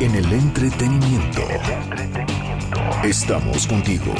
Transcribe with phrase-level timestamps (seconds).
[0.00, 1.40] En el entretenimiento.
[3.02, 4.12] Estamos contigo.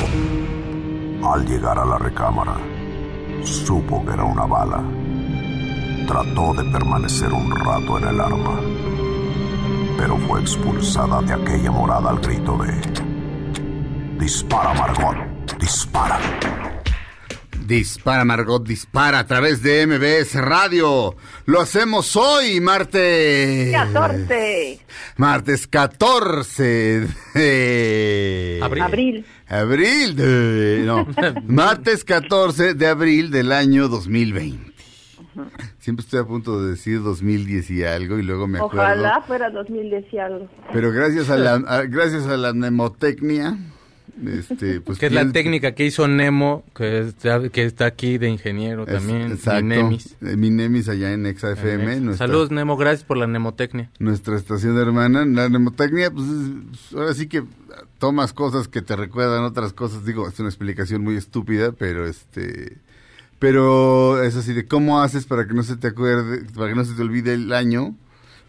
[1.22, 2.56] Al llegar a la recámara,
[3.44, 4.82] supo que era una bala.
[6.08, 8.60] Trató de permanecer un rato en el arma,
[9.96, 14.18] pero fue expulsada de aquella morada al grito de...
[14.18, 15.16] Dispara, Margot,
[15.60, 16.18] dispara.
[17.68, 21.14] Dispara, Margot, dispara a través de MBS Radio.
[21.44, 23.70] Lo hacemos hoy, martes.
[23.72, 24.80] 14.
[25.18, 28.60] Martes 14 de...
[28.62, 28.82] Abril.
[28.82, 29.26] Abril.
[29.48, 30.82] Abril de...
[30.86, 31.06] No,
[31.46, 34.72] martes 14 de abril del año 2020.
[35.78, 38.80] Siempre estoy a punto de decir 2010 y algo y luego me acuerdo.
[38.80, 40.48] Ojalá fuera 2010 y algo.
[40.72, 43.58] Pero gracias a la, a- gracias a la mnemotecnia,
[44.26, 48.28] este, pues que es la técnica que hizo Nemo, que está, que está aquí de
[48.28, 49.32] ingeniero Es- también.
[49.32, 49.60] exacto.
[49.60, 50.16] y Nemis.
[50.22, 52.00] Eh, Mi Nemis allá en Exa FM.
[52.00, 53.90] nuestra- Saludos Nemo, gracias por la mnemotecnia.
[53.98, 55.24] nuestra estación hermana.
[55.24, 57.44] La mnemotecnia, pues es- ahora sí que
[57.98, 60.04] tomas cosas que te recuerdan otras cosas.
[60.04, 62.78] Digo, es una explicación muy estúpida, pero este.
[63.38, 66.84] Pero es así de cómo haces para que no se te acuerde, para que no
[66.84, 67.94] se te olvide el año.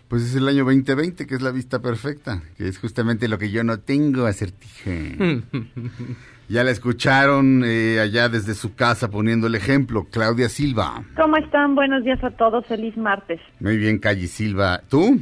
[0.10, 3.52] Pues es el año 2020, que es la vista perfecta, que es justamente lo que
[3.52, 5.16] yo no tengo, acertije.
[6.50, 11.04] ya la escucharon eh, allá desde su casa poniendo el ejemplo, Claudia Silva.
[11.16, 11.76] ¿Cómo están?
[11.76, 12.66] Buenos días a todos.
[12.66, 13.40] Feliz martes.
[13.60, 14.82] Muy bien, Calle Silva.
[14.90, 15.20] ¿Tú?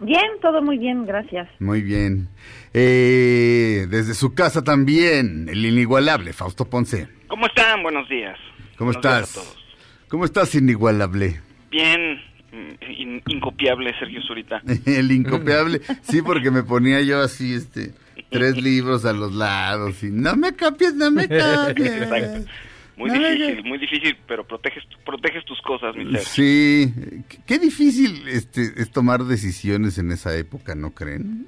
[0.00, 1.46] Bien, todo muy bien, gracias.
[1.58, 2.28] Muy bien.
[2.72, 7.08] Eh, desde su casa también, el inigualable Fausto Ponce.
[7.28, 7.82] ¿Cómo están?
[7.82, 8.38] Buenos días.
[8.78, 9.36] ¿Cómo Buenos días estás?
[9.36, 9.64] a todos.
[10.08, 11.42] ¿Cómo estás, inigualable?
[11.70, 12.18] Bien,
[12.52, 14.62] in- incopiable Sergio Zurita.
[14.86, 15.80] el incopiable.
[16.02, 17.92] Sí, porque me ponía yo así, este,
[18.30, 21.92] tres libros a los lados y no me copies, no me copies.
[22.02, 22.50] Exacto.
[22.96, 26.20] Muy No me- difícil, muy difícil, pero proteges, proteges tus cosas, mi Sergio.
[26.20, 26.92] Sí,
[27.30, 31.46] qué- qué difícil este, es tomar decisiones en esa época, ¿no creen?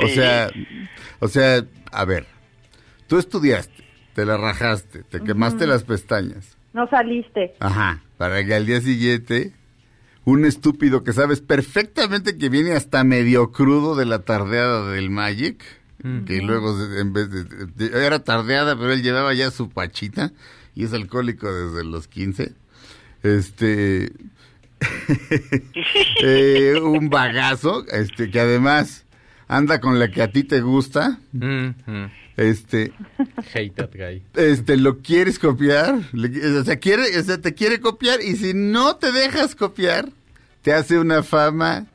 [0.00, 0.50] O sea,
[1.20, 2.26] o sea, a ver,
[3.06, 6.56] tú estudiaste, te la rajaste, te quemaste las pestañas.
[6.72, 7.54] No saliste.
[7.60, 9.52] Ajá, para que al día siguiente
[10.30, 15.62] un estúpido que sabes perfectamente que viene hasta medio crudo de la tardeada del Magic,
[16.26, 20.32] que luego se- en vez de, de- era tardeada, pero él llevaba ya su pachita
[20.74, 22.52] y es alcohólico desde los 15.
[23.24, 24.12] Este
[26.22, 29.04] eh, un bagazo, este que además
[29.48, 31.70] anda con la que a ti te gusta, Mm,
[32.36, 32.92] este
[33.54, 34.22] Hate that guy.
[34.36, 35.96] este, lo quieres copiar,
[36.60, 40.10] o sea, quiere, o sea, te quiere copiar y si no te dejas copiar,
[40.68, 41.86] te hace una fama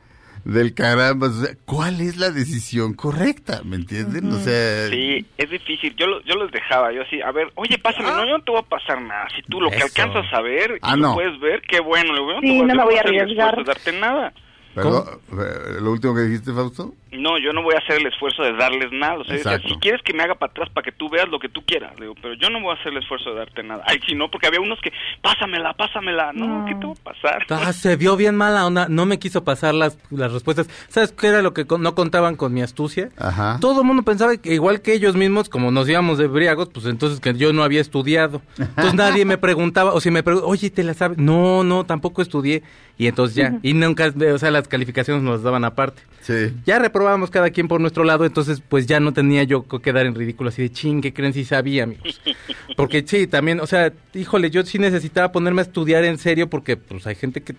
[0.45, 1.27] del caramba.
[1.27, 3.61] O sea, ¿cuál es la decisión correcta?
[3.63, 4.31] ¿Me entienden?
[4.31, 5.95] O sea, Sí, es difícil.
[5.95, 8.49] Yo, lo- yo los dejaba, yo así, a ver, oye, pásame, no, yo no te
[8.51, 9.27] voy a pasar nada.
[9.35, 11.13] Si tú lo que alcanzas a ver y Ah, lo no.
[11.13, 12.15] puedes ver, qué bueno.
[12.15, 13.55] Yo no, Sí, te no me voy a arriesgar.
[13.57, 14.33] de darte nada.
[14.75, 15.03] Perdón,
[15.33, 16.93] eh, lo último que dijiste, Fausto.
[17.11, 19.19] No, yo no voy a hacer el esfuerzo de darles nada.
[19.19, 21.37] O sea, decía, si quieres que me haga para atrás para que tú veas lo
[21.37, 23.83] que tú quieras, digo, pero yo no voy a hacer el esfuerzo de darte nada.
[23.85, 24.91] Ay, si no, porque había unos que,
[25.21, 26.33] pásamela, pásamela.
[26.33, 26.65] No, No.
[26.65, 27.45] ¿qué te va a pasar?
[27.49, 30.67] Ah, se vio bien mala onda, no me quiso pasar las, las respuestas.
[30.87, 33.09] ¿Sabes qué era lo que con- no contaban con mi astucia?
[33.17, 33.57] Ajá.
[33.61, 36.87] Todo el mundo pensaba que igual que ellos mismos, como nos íbamos de briagos, pues
[36.87, 38.41] entonces que yo no había estudiado.
[38.57, 41.19] Entonces nadie me preguntaba, o si me preguntaba, oye, ¿te la sabes?
[41.19, 42.63] No, no, tampoco estudié.
[42.95, 46.01] Y entonces ya, y nunca, o sea, las calificaciones nos las daban aparte.
[46.21, 46.53] Sí.
[46.65, 50.05] Ya reprobábamos cada quien por nuestro lado, entonces pues ya no tenía yo que quedar
[50.05, 52.21] en ridículo así de ching, ¿qué creen si sabía, amigos?
[52.77, 56.77] Porque sí, también, o sea, híjole, yo sí necesitaba ponerme a estudiar en serio porque
[56.77, 57.55] pues hay gente que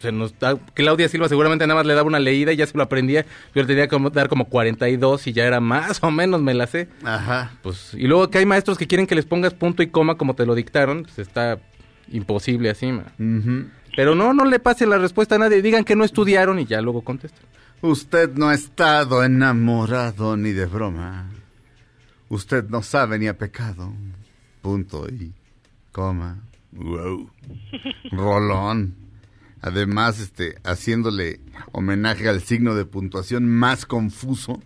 [0.00, 2.76] se nos da, Claudia Silva seguramente nada más le daba una leída y ya se
[2.76, 3.24] lo aprendía,
[3.54, 6.66] yo le tenía que dar como 42 y ya era más o menos, me la
[6.66, 6.88] sé.
[7.02, 7.52] Ajá.
[7.62, 10.34] Pues, y luego que hay maestros que quieren que les pongas punto y coma como
[10.34, 11.58] te lo dictaron, pues está
[12.10, 13.06] imposible así, man.
[13.18, 13.70] Ujú.
[13.94, 16.80] Pero no, no le pase la respuesta a nadie, digan que no estudiaron y ya
[16.80, 17.44] luego contestan.
[17.82, 21.28] Usted no ha estado enamorado ni de broma.
[22.28, 23.92] Usted no sabe ni a pecado.
[24.62, 25.32] Punto y
[25.90, 26.38] coma.
[26.72, 27.28] Wow.
[28.10, 28.94] Rolón.
[29.60, 31.40] Además, este, haciéndole
[31.72, 34.60] homenaje al signo de puntuación más confuso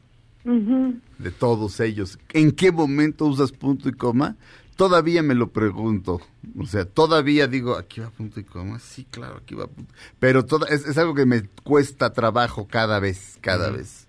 [0.44, 2.18] de todos ellos.
[2.32, 4.36] ¿En qué momento usas punto y coma?
[4.76, 6.20] Todavía me lo pregunto.
[6.58, 8.78] O sea, todavía digo, aquí va punto y coma.
[8.78, 9.92] Sí, claro, aquí va punto.
[10.20, 14.06] Pero toda, es, es algo que me cuesta trabajo cada vez, cada vez.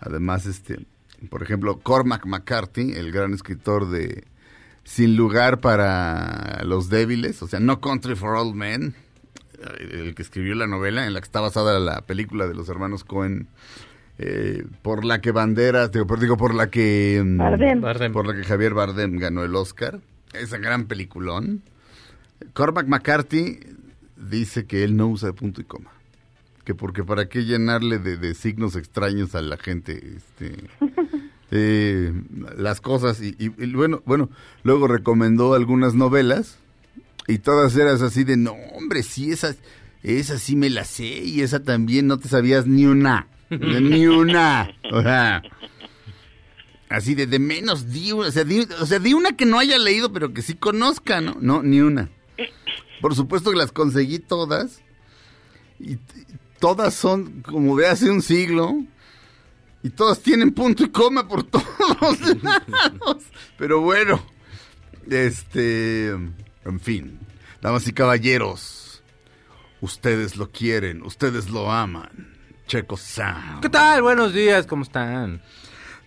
[0.00, 0.86] Además, este,
[1.30, 4.24] Por ejemplo, Cormac McCarthy, el gran escritor de
[4.84, 8.94] Sin lugar para los débiles, o sea, No Country for Old Men,
[9.78, 13.04] el que escribió la novela en la que está basada la película de los hermanos
[13.04, 13.48] Cohen,
[14.18, 17.80] eh, por la que Banderas, digo, por, digo, por la que mm, Bardem.
[17.80, 18.12] Bardem.
[18.12, 20.00] por la que Javier Bardem ganó el Oscar,
[20.32, 21.62] esa gran peliculón.
[22.52, 23.60] Cormac McCarthy
[24.16, 25.90] dice que él no usa punto y coma,
[26.64, 30.54] que porque para qué llenarle de, de signos extraños a la gente, este,
[31.50, 32.12] eh,
[32.56, 34.30] las cosas y, y- y bueno, bueno,
[34.64, 36.58] luego recomendó algunas novelas
[37.28, 39.54] y todas eras así de, no, hombre, sí, esa,
[40.02, 44.70] esa sí me la sé y esa también no te sabías ni una, ni una.
[44.92, 45.42] O sea,
[46.88, 49.78] así de, de menos di o sea, di, o sea, di una que no haya
[49.78, 51.36] leído, pero que sí conozca, ¿no?
[51.40, 52.10] No, ni una.
[53.00, 54.82] Por supuesto que las conseguí todas
[55.78, 55.98] y
[56.58, 58.74] todas son como de hace un siglo.
[59.82, 63.22] Y todas tienen punto y coma por todos lados.
[63.56, 64.20] Pero bueno,
[65.08, 67.20] este, en fin,
[67.62, 69.04] damas y caballeros,
[69.80, 72.35] ustedes lo quieren, ustedes lo aman.
[72.66, 73.60] Checo Sound.
[73.60, 74.02] ¿Qué tal?
[74.02, 75.40] Buenos días, ¿cómo están?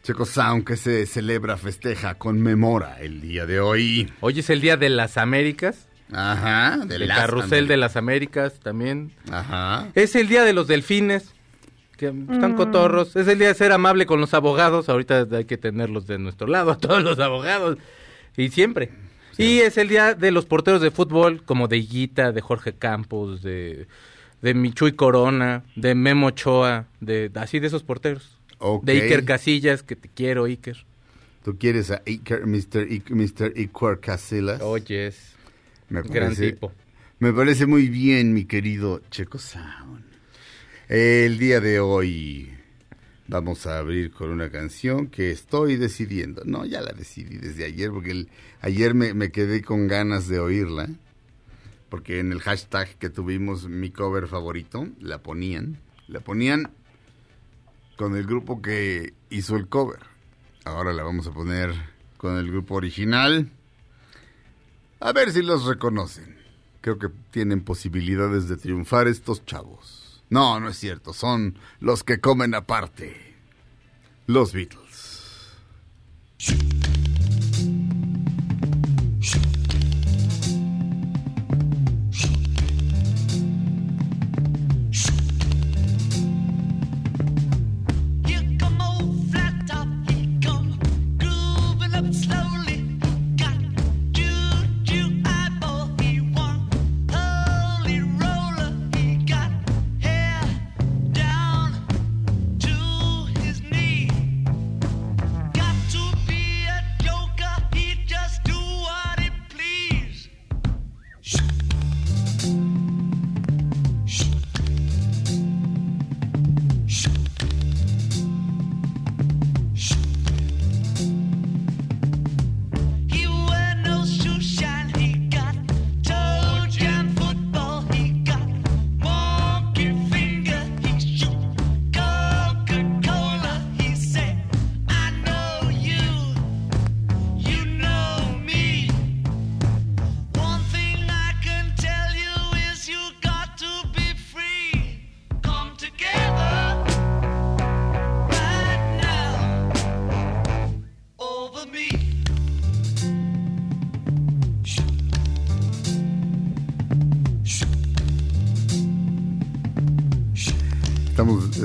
[0.04, 4.12] Checo Sound que se celebra, festeja, conmemora el día de hoy.
[4.20, 8.60] Hoy es el Día de las Américas, Ajá, de el las carrusel de las Américas
[8.60, 9.12] también.
[9.32, 9.88] Ajá.
[9.96, 11.34] Es el Día de los Delfines,
[11.96, 13.16] que están cotorros.
[13.16, 14.90] Es el Día de ser amable con los abogados.
[14.90, 17.78] Ahorita hay que tenerlos de nuestro lado, a todos los abogados.
[18.36, 18.90] Y siempre.
[19.38, 23.42] Y es el Día de los porteros de fútbol, como de Higuita, de Jorge Campos,
[23.42, 23.88] de,
[24.42, 28.38] de Michuy Corona, de Memo Ochoa, de, así de esos porteros.
[28.84, 30.86] De Iker Casillas, que te quiero, Iker.
[31.44, 32.88] Tú quieres a Iker, Mr.
[32.90, 33.54] Iker, Mr.
[33.56, 34.62] Iker Casillas.
[34.62, 35.34] Oyes,
[35.90, 36.72] Me gran parece- tipo.
[37.20, 40.04] Me parece muy bien, mi querido Checo Sound.
[40.88, 42.50] El día de hoy
[43.28, 46.44] vamos a abrir con una canción que estoy decidiendo.
[46.46, 48.30] No, ya la decidí desde ayer, porque el-
[48.62, 50.88] ayer me, me quedé con ganas de oírla.
[51.90, 55.80] Porque en el hashtag que tuvimos mi cover favorito, la ponían.
[56.08, 56.72] La ponían
[57.98, 60.00] con el grupo que hizo el cover.
[60.66, 61.74] Ahora la vamos a poner
[62.18, 63.52] con el grupo original.
[65.00, 66.38] A ver si los reconocen.
[66.82, 70.24] Creo que tienen posibilidades de triunfar estos chavos.
[70.30, 71.14] No, no es cierto.
[71.14, 73.36] Son los que comen aparte.
[74.28, 75.58] Los Beatles.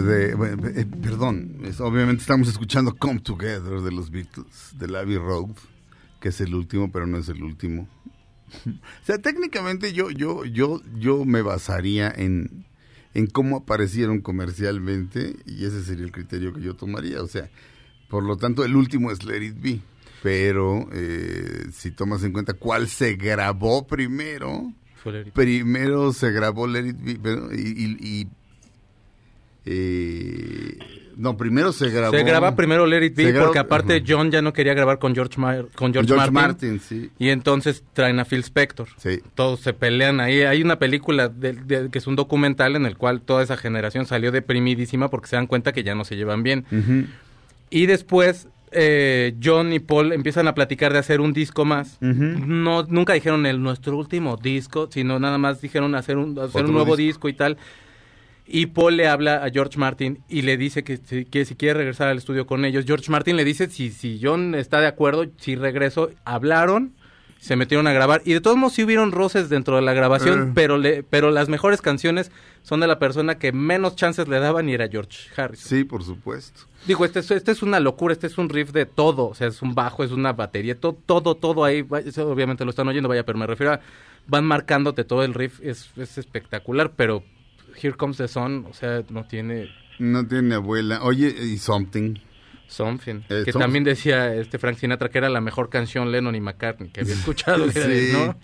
[0.04, 0.34] De...
[0.34, 5.50] bueno, eh, perdón, es- obviamente estamos escuchando Come Together de los Beatles, de Abbey Road,
[6.20, 7.88] que es el último, pero no es el último.
[8.66, 12.64] O sea, técnicamente yo, yo, yo, yo me basaría en,
[13.14, 17.20] en cómo aparecieron comercialmente y ese sería el criterio que yo tomaría.
[17.23, 17.50] O sea,
[18.08, 19.80] por lo tanto, el último es Let It Be.
[20.23, 24.73] Pero eh, si tomas en cuenta cuál se grabó primero,
[25.34, 28.28] primero se grabó Let It Be pero- y, y- y,
[29.66, 30.78] eh,
[31.16, 32.16] no, primero se grabó.
[32.16, 34.02] Se graba primero Let It Be graba- porque aparte.
[34.06, 37.11] John ya no quería grabar con George, Mar- con George, George Martin, Martin, sí.
[37.18, 38.88] y entonces traen a Phil Spector.
[38.97, 39.21] Sí.
[39.35, 40.42] Todos se pelean ahí.
[40.42, 44.06] Hay una película de- de- que es un documental en el cual toda esa generación
[44.06, 46.64] salió deprimidísima porque se dan cuenta que ya no se llevan bien.
[47.71, 51.97] Y después eh, John y Paul empiezan a platicar de hacer un disco más.
[52.00, 56.73] No, nunca dijeron el nuestro último disco, sino nada más dijeron hacer un, hacer un
[56.73, 57.28] nuevo disco.
[57.28, 57.56] disco y tal.
[58.46, 61.78] Y Paul le habla a George Martin y le dice que, si- que si quiere
[61.78, 62.84] regresar al estudio con ellos.
[62.86, 66.10] George Martin le dice si, si John está de acuerdo, si regreso.
[66.26, 66.92] Hablaron,
[67.38, 68.20] se metieron a grabar.
[68.24, 70.52] Y de todos modos sí hubieron roces dentro de la grabación, Eh.
[70.54, 72.30] pero, le, pero las mejores canciones
[72.62, 75.66] son de la persona que menos chances le daban y era George Harrison.
[75.68, 76.62] Sí, por supuesto.
[76.86, 79.46] Digo, este, es- este es una locura, este es un riff de todo, o sea,
[79.48, 83.24] es un bajo, es una batería, todo, todo, todo ahí, obviamente lo están oyendo, vaya,
[83.24, 83.80] pero me refiero a,
[84.26, 87.22] van marcándote todo el riff, es, es espectacular, pero
[87.83, 91.02] Here Comes the Sun, o sea, no tiene No tiene abuela.
[91.02, 92.16] Oye, y Something.
[92.66, 96.40] something, Eh, que también decía este Frank Sinatra que era la mejor canción Lennon y
[96.40, 98.11] McCartney que había escuchado, Sí.
[98.12, 98.37] ¿no?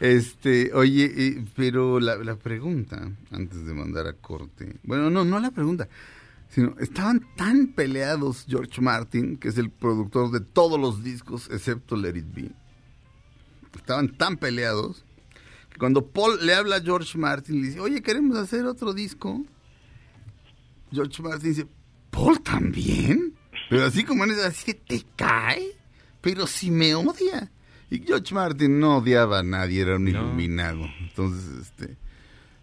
[0.00, 5.38] Este, oye, eh, pero la, la pregunta, antes de mandar a corte, bueno, no, no
[5.40, 5.88] la pregunta,
[6.48, 11.96] sino estaban tan peleados George Martin, que es el productor de todos los discos excepto
[11.96, 12.50] Let It Be,
[13.74, 15.04] estaban tan peleados
[15.78, 19.44] cuando Paul le habla a George Martin, le dice, oye, queremos hacer otro disco,
[20.92, 21.66] George Martin dice,
[22.10, 23.34] ¿Paul también?
[23.68, 25.66] Pero así como en esa, así que te cae,
[26.20, 27.50] pero si me odia.
[27.90, 30.10] Y George Martin no odiaba a nadie, era un No.
[30.10, 30.86] iluminado.
[31.00, 31.96] Entonces, este,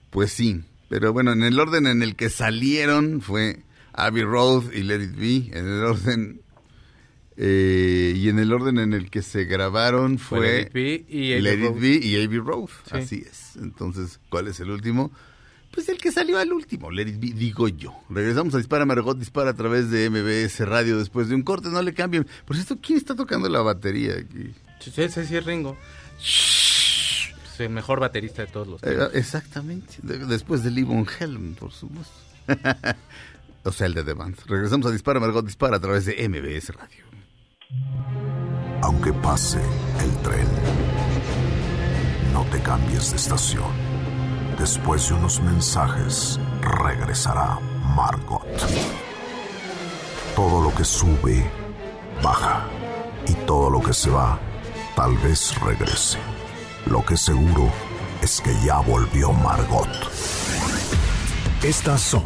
[0.10, 0.62] pues sí.
[0.90, 5.16] Pero bueno, en el orden en el que salieron fue Abbey Road y Let It
[5.16, 5.58] Be.
[5.58, 6.42] En el orden
[7.38, 11.58] eh, y en el orden en el que se grabaron Fue It Be y Abbey
[11.68, 11.80] Road.
[11.82, 12.70] Be y Abbey Road.
[12.90, 12.98] Sí.
[12.98, 13.56] Así es.
[13.58, 15.12] Entonces, ¿cuál es el último?
[15.72, 17.96] Pues el que salió al último, It Be, digo yo.
[18.10, 21.82] Regresamos a Dispara Margot Dispara a través de MBS Radio después de un corte, no
[21.82, 22.28] le cambien.
[22.46, 24.54] Por cierto, ¿quién está tocando la batería aquí?
[24.96, 25.76] Ese sí es Ringo.
[26.20, 31.56] Es el mejor baterista de todos los Eh, exactamente, de- después de Lee Von Helm,
[31.56, 32.14] por supuesto.
[33.64, 34.38] o sea, el de The Band.
[34.48, 37.04] Regresamos a Dispara Margot Dispara a través de MBS Radio.
[38.82, 39.62] Aunque pase
[40.02, 40.48] el tren,
[42.34, 43.72] no te cambies de estación.
[44.58, 47.60] Después de unos mensajes, regresará
[47.96, 48.46] Margot.
[50.36, 51.50] Todo lo que sube,
[52.22, 52.66] baja.
[53.28, 54.38] Y todo lo que se va,
[54.96, 56.18] tal vez regrese.
[56.86, 57.72] Lo que seguro
[58.22, 59.88] es que ya volvió Margot.
[61.64, 62.26] Estas son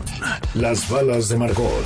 [0.55, 1.85] las balas de Margot.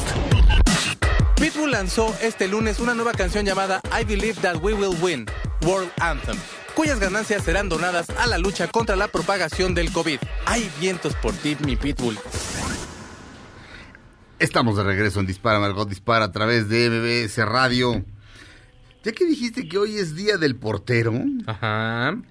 [1.42, 5.26] Pitbull lanzó este lunes una nueva canción llamada I Believe That We Will Win,
[5.66, 6.38] World Anthem,
[6.76, 10.20] cuyas ganancias serán donadas a la lucha contra la propagación del COVID.
[10.46, 12.16] Hay vientos por ti, mi Pitbull.
[14.38, 18.06] Estamos de regreso en Dispara Margot Dispara a través de MBS Radio.
[19.04, 21.12] Ya que dijiste que hoy es Día del Portero,
[21.48, 22.22] Ajá.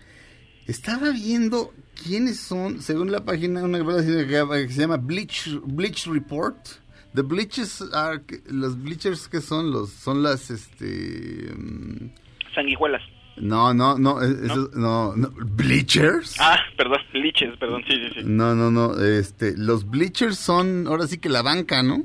[0.68, 6.06] estaba viendo quiénes son, según la página, una página que, que se llama Bleach, Bleach
[6.06, 6.79] Report.
[7.14, 12.10] The Bleachers are, los Bleachers que son los, son las, este, mm,
[12.54, 13.02] Sanguijuelas.
[13.36, 16.36] no, no, no, es- eso- no, no, Bleachers.
[16.38, 18.20] Ah, perdón, liches, perdón, sí, sí, sí.
[18.24, 22.04] No, no, no, este, los Bleachers son, ahora sí que la banca, ¿no?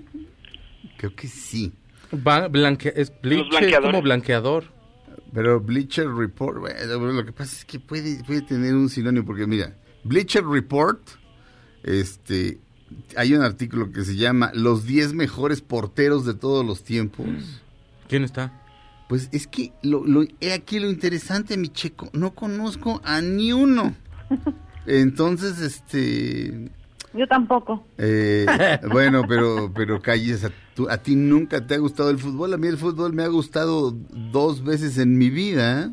[0.98, 1.72] Creo que sí.
[2.26, 3.92] Va, blanque, es bleach, es blanqueadores.
[3.92, 4.64] como blanqueador.
[5.34, 9.46] Pero Bleacher Report, bueno, lo que pasa es que puede, puede tener un sinónimo, porque
[9.46, 11.02] mira, Bleacher Report,
[11.84, 12.60] este,
[13.18, 17.28] hay un artículo que se llama Los 10 mejores porteros de todos los tiempos.
[18.08, 18.62] ¿Quién está?
[19.10, 23.54] Pues es que lo, lo- he aquí lo interesante, mi checo, no conozco a ni
[23.54, 23.96] uno.
[24.88, 26.72] Entonces, este,
[27.14, 27.86] Yo tampoco.
[27.98, 28.46] eh,
[28.92, 32.54] bueno, pero, pero calles, a, tú- a ti nunca te ha gustado el fútbol.
[32.54, 33.92] A mí el fútbol me ha gustado
[34.32, 35.92] dos veces en mi vida.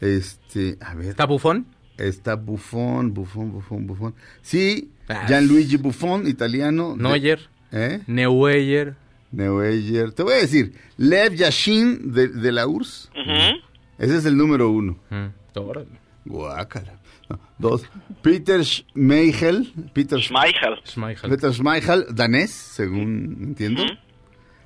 [0.00, 1.66] Este, a ver, ¿Está bufón?
[2.08, 4.14] Está Buffon, Buffon, Buffon, Buffon.
[4.42, 5.26] Sí, Ah.
[5.26, 6.94] Gianluigi Buffon, italiano.
[6.96, 7.40] de- Neuer,
[7.72, 8.00] ¿Eh?
[8.06, 8.94] Neuer.
[9.30, 10.12] Neuer.
[10.12, 13.10] Te voy a decir, Lev Yashin de, de la URSS.
[13.14, 13.60] Ujú.
[13.98, 14.98] Ese es el número uno.
[15.10, 15.26] Mm,
[15.58, 15.88] órale.
[16.24, 16.98] Guácala.
[17.28, 17.84] No, Dos,
[18.22, 19.72] Peter Schmeichel.
[19.92, 20.76] Peter, Sch- Schmeichel.
[20.84, 21.30] Schmeichel.
[21.30, 23.84] Peter Schmeichel, danés, según entiendo.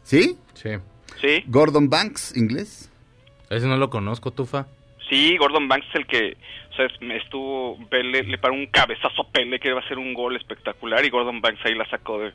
[0.02, 0.37] ¿Sí?
[0.55, 0.71] Sí.
[1.21, 2.90] Sí, Gordon Banks, inglés.
[3.50, 4.66] Ese no lo conozco, Tufa.
[5.09, 6.37] sí, Gordon Banks es el que,
[6.76, 10.37] sea, estuvo, Pele, le paró un cabezazo a Pele que iba a ser un gol
[10.37, 12.33] espectacular y Gordon Banks ahí la sacó de,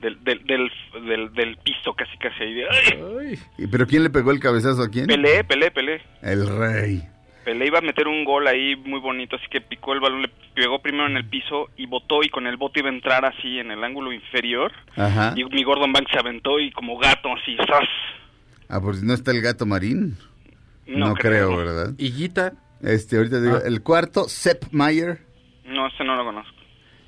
[0.00, 0.70] del, del, del,
[1.06, 3.02] del, del piso casi casi ahí de, ¡ay!
[3.30, 3.38] Ay.
[3.58, 5.06] ¿Y- ¿Pero quién le pegó el cabezazo a quién?
[5.06, 6.00] Pelé, Pelé, Pelé.
[6.22, 7.02] El rey.
[7.44, 10.30] Pelé iba a meter un gol ahí muy bonito, así que picó el balón, le
[10.54, 13.58] pegó primero en el piso y botó y con el bote iba a entrar así
[13.58, 14.70] en el ángulo inferior.
[14.96, 15.34] Ajá.
[15.36, 17.88] Y mi Gordon Banks se aventó y como gato así, ¡zas!
[18.68, 20.16] Ah, por si no está el gato marín.
[20.86, 21.56] No, No creo, creo.
[21.56, 21.94] ¿verdad?
[21.98, 22.52] Higuita.
[22.82, 23.62] Este, ahorita digo, Ah.
[23.66, 25.20] el cuarto, Sepp Mayer,
[25.64, 26.56] No, ese no lo conozco.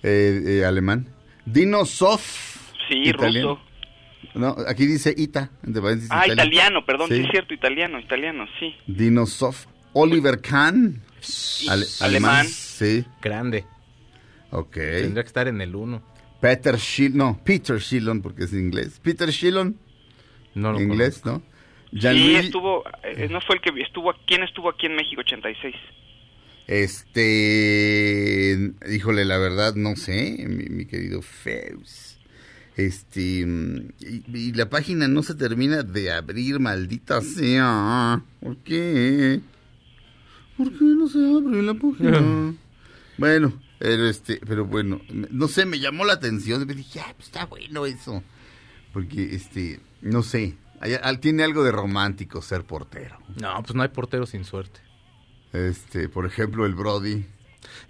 [0.02, 1.08] eh, eh, alemán.
[1.44, 2.56] Dino Sof.
[2.88, 3.54] Sí, italiano.
[3.54, 3.60] ruso.
[4.38, 5.50] No, aquí dice Ita.
[6.10, 7.16] Ah, italiano, perdón, sí.
[7.16, 7.22] Sí.
[7.24, 8.74] es cierto, italiano, italiano, sí.
[8.86, 9.66] Dino Sof.
[9.92, 11.02] Oliver Kahn.
[11.68, 12.46] ale- Alemán.
[12.48, 13.64] Sí, Grande.
[14.50, 14.72] ok.
[14.74, 16.02] Tendría que estar en el uno.
[16.40, 19.00] Peter Shillon, no, Peter Shillon, porque es inglés.
[19.02, 19.78] Peter Shillon,
[20.54, 21.46] No lo inglés, conozco.
[21.48, 21.53] ¿no?
[22.00, 25.74] Sí, estuvo, eh, no fue el que estuvo, ¿quién estuvo aquí en México 86?
[26.66, 28.58] Este,
[28.90, 32.18] híjole, la verdad no sé, mi, mi querido Feus.
[32.76, 38.22] Este, y, y la página no se termina de abrir, maldita sea.
[38.40, 39.40] ¿Por qué?
[40.56, 42.54] ¿Por qué no se abre la página?
[43.18, 46.66] bueno, pero este, pero bueno, no sé, me llamó la atención.
[46.66, 48.22] Me dije, ah, pues está bueno eso.
[48.92, 50.54] Porque, este, no sé,
[51.20, 53.18] tiene algo de romántico ser portero.
[53.40, 54.80] No, pues no hay portero sin suerte.
[55.52, 57.26] Este, por ejemplo, el Brody.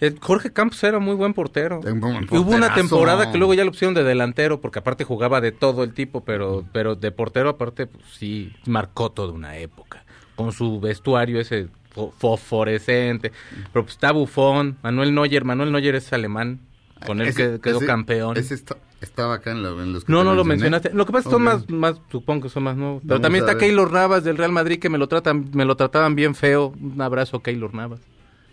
[0.01, 1.81] Eh, Jorge Campos era muy buen portero.
[1.81, 5.05] Un buen Y Hubo una temporada que luego ya lo pusieron de delantero, porque aparte
[5.05, 9.57] jugaba de todo el tipo, pero, pero de portero aparte pues, sí marcó toda una
[9.57, 10.05] época.
[10.37, 13.33] Con su vestuario ese fo- fosforescente.
[13.73, 15.45] Pero pues está Bufón, Manuel Neuer.
[15.45, 16.61] Manuel Neuer es alemán.
[17.07, 18.37] Con él Ese- que- quedó ese- campeón.
[18.37, 20.93] Ese esta- estaba acá en, la- en los que No, no lo mencionaste.
[20.95, 23.03] Lo que pasa es que son más, más, supongo que son más nuevos.
[23.03, 23.59] Pero Vamos también está.
[23.59, 26.75] Keylor Navas del Real Madrid que me lo tratan, me lo trataban bien feo.
[26.81, 28.01] Un abrazo, Keylor Navas.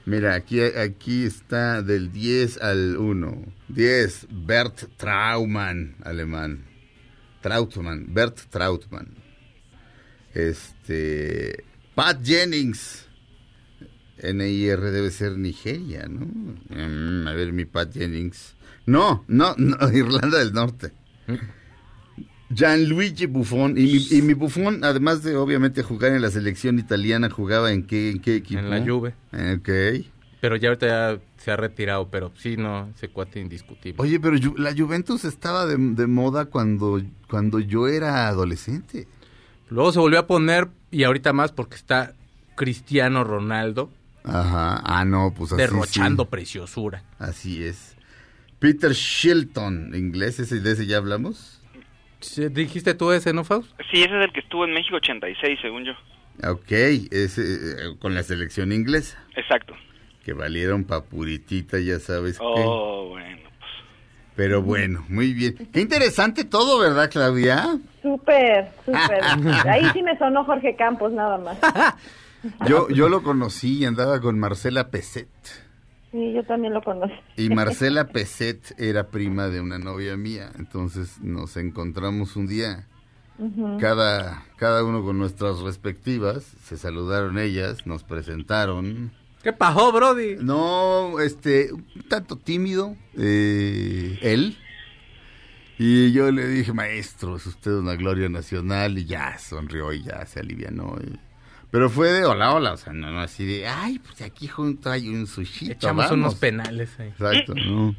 [0.05, 3.38] Mira, aquí, aquí está del 10 al 1.
[3.70, 6.65] 10, Bert Traumann, alemán.
[7.41, 9.10] Trautmann, Bert Trautmann.
[10.34, 11.63] Este,
[11.96, 13.08] Pat Jennings.
[14.22, 16.25] NIR debe ser Nigeria, ¿no?
[16.75, 18.56] Mm, a ver, mi Pat Jennings.
[18.86, 20.92] No, no, no, Irlanda del Norte.
[22.54, 23.78] Gianluigi Buffon.
[23.78, 27.84] Y mi, y mi Buffon, además de obviamente jugar en la selección italiana, jugaba en
[27.88, 28.60] qué, en qué equipo?
[28.60, 29.13] En la Juve.
[29.34, 30.06] Ok.
[30.42, 34.01] Pero ya ahorita ya se ha retirado, pero sí, no, ese cuate indiscutible.
[34.01, 39.08] Oye, pero Ju- la Juventus estaba de, de moda cuando, cuando yo era adolescente.
[39.70, 42.16] Luego se volvió a poner, y ahorita más porque está
[42.56, 43.92] Cristiano Ronaldo
[44.24, 44.82] Ajá.
[44.84, 46.30] Ah, no, pues así derrochando sí.
[46.30, 47.04] preciosura.
[47.20, 47.96] Así es.
[48.60, 51.62] Peter Shilton, inglés, ese, de ese ya hablamos.
[52.20, 53.72] Sí, ¿Dijiste tú ese, no, Faust?
[53.92, 55.94] Sí, ese es el que estuvo en México 86, según yo.
[56.48, 59.18] Ok, ese, eh, con la selección inglesa.
[59.36, 59.74] Exacto.
[60.24, 62.46] Que valieron pa' puritita, ya sabes qué.
[62.46, 63.50] Oh, bueno.
[64.36, 65.55] Pero bueno, muy bien.
[65.74, 67.77] Qué interesante todo, ¿verdad, Claudia?
[68.01, 69.24] Súper, súper.
[69.68, 71.57] Ahí sí me sonó Jorge Campos nada más.
[72.68, 75.30] Yo, yo lo conocí y andaba con Marcela Peset.
[76.12, 77.14] Sí, yo también lo conocí.
[77.38, 80.51] Y Marcela Peset era prima de una novia mía.
[80.58, 82.88] Entonces nos encontramos un día.
[83.80, 86.44] Cada, cada uno con nuestras respectivas.
[86.64, 89.12] Se saludaron ellas, nos presentaron.
[89.42, 90.36] ¿Qué pasó, Brody?
[90.40, 94.58] No, este, un tanto tímido, eh, él.
[95.80, 98.98] Y yo le dije, maestro, es usted una gloria nacional.
[99.00, 100.96] Y ya sonrió y ya se alivianó.
[101.04, 101.20] y-
[101.72, 104.92] Pero fue de hola, hola, o sea, no, no así de, ay, pues aquí junto
[104.92, 105.72] hay un sushi.
[105.72, 107.07] Echamos unos penales ahí.
[107.07, 107.96] Exacto, no.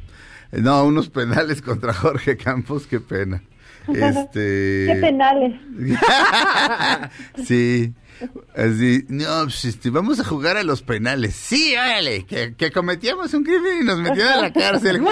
[0.53, 3.43] No, unos penales contra Jorge Campos, qué pena.
[3.89, 4.87] Este.
[4.87, 5.61] Qué penales.
[7.45, 7.93] sí.
[8.55, 11.35] Así, no, pues este, vamos a jugar a los penales.
[11.35, 15.03] Sí, órale, que, que cometíamos un crimen y nos metieron a la cárcel.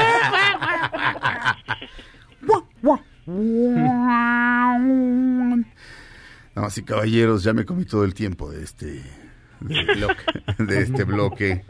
[6.54, 9.02] Damas y caballeros, ya me comí todo el tiempo de este
[9.60, 10.24] de, bloque,
[10.58, 11.64] de este bloque.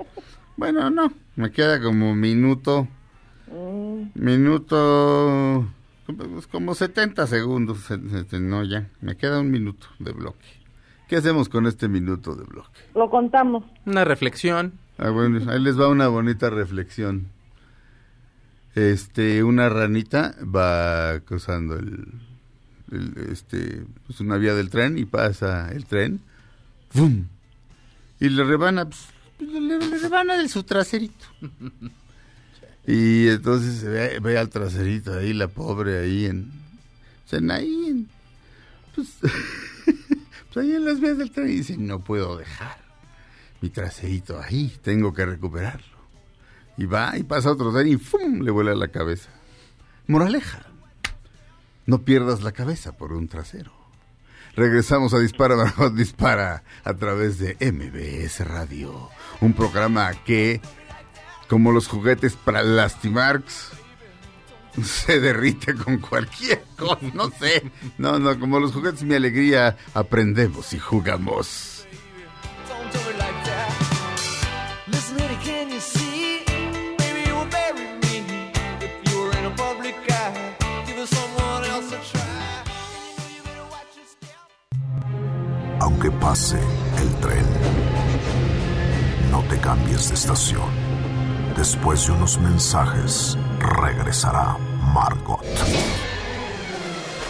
[0.56, 2.88] Bueno, no, me queda como minuto,
[4.14, 5.66] minuto,
[6.06, 10.46] pues como 70 segundos, se- se- no ya, me queda un minuto de bloque.
[11.08, 12.80] ¿Qué hacemos con este minuto de bloque?
[12.94, 13.64] Lo contamos.
[13.84, 14.74] Una reflexión.
[14.98, 17.26] Ah, bueno, ahí les va una bonita reflexión.
[18.76, 22.06] Este, una ranita va cruzando el,
[22.92, 26.20] el, este, pues una vía del tren y pasa el tren,
[26.90, 27.26] ¡fum!
[28.18, 29.06] Y le rebana, pues,
[29.38, 31.26] le, le rebana de su traserito.
[32.86, 36.50] y entonces se ve, ve al traserito ahí, la pobre ahí en,
[37.28, 38.08] pues, en ahí, en,
[38.94, 39.08] pues,
[40.52, 42.78] pues ahí en las vías del tren y dice, no puedo dejar
[43.60, 46.00] mi traserito ahí, tengo que recuperarlo.
[46.76, 48.40] Y va y pasa otro tren y ¡fum!
[48.40, 49.30] le vuela la cabeza.
[50.06, 50.69] Moraleja,
[51.90, 53.72] no pierdas la cabeza por un trasero.
[54.54, 60.60] Regresamos a Dispara, Margot Dispara a través de MBS Radio, un programa que,
[61.48, 63.72] como los juguetes para Lastimarks,
[64.84, 67.68] se derrite con cualquier cosa, no sé.
[67.98, 71.79] No, no, como los juguetes mi alegría, aprendemos y jugamos.
[86.02, 86.58] Aunque pase
[86.96, 87.44] el tren,
[89.30, 90.70] no te cambies de estación.
[91.54, 94.56] Después de unos mensajes, regresará
[94.94, 95.44] Margot.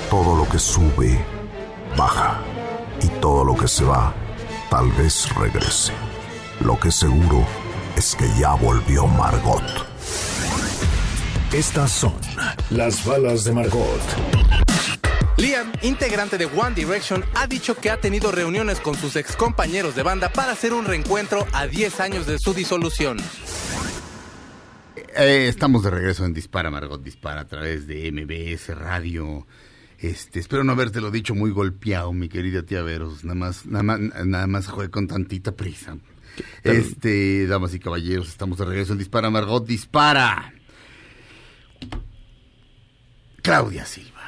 [0.08, 1.18] Todo lo que sube,
[1.96, 2.38] baja.
[3.02, 4.14] Y todo lo que se va,
[4.70, 5.92] tal vez regrese.
[6.60, 7.44] Lo que seguro
[7.96, 9.64] es que ya volvió Margot.
[11.52, 12.14] Estas son
[12.70, 14.00] las balas de Margot.
[15.40, 19.94] Liam, integrante de One Direction, ha dicho que ha tenido reuniones con sus ex compañeros
[19.94, 23.16] de banda para hacer un reencuentro a 10 años de su disolución.
[25.16, 29.46] Eh, estamos de regreso en Dispara, Margot Dispara, a través de MBS Radio.
[29.98, 33.24] Este, espero no habértelo dicho muy golpeado, mi querida tía Veros.
[33.24, 35.96] Nada más, nada más, nada más jugué con tantita prisa.
[36.64, 40.52] Este, damas y caballeros, estamos de regreso en Dispara, Margot Dispara.
[43.40, 44.19] Claudia Silva.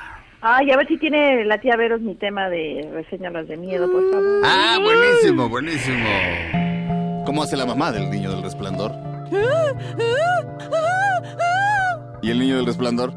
[0.44, 4.10] Ay, a ver si tiene la tía Veros mi tema de reseñas de miedo, por
[4.10, 4.42] favor.
[4.44, 6.04] Ah, buenísimo, buenísimo.
[7.24, 8.92] ¿Cómo hace la mamá del niño del resplandor?
[12.22, 13.14] ¿Y el niño del resplandor?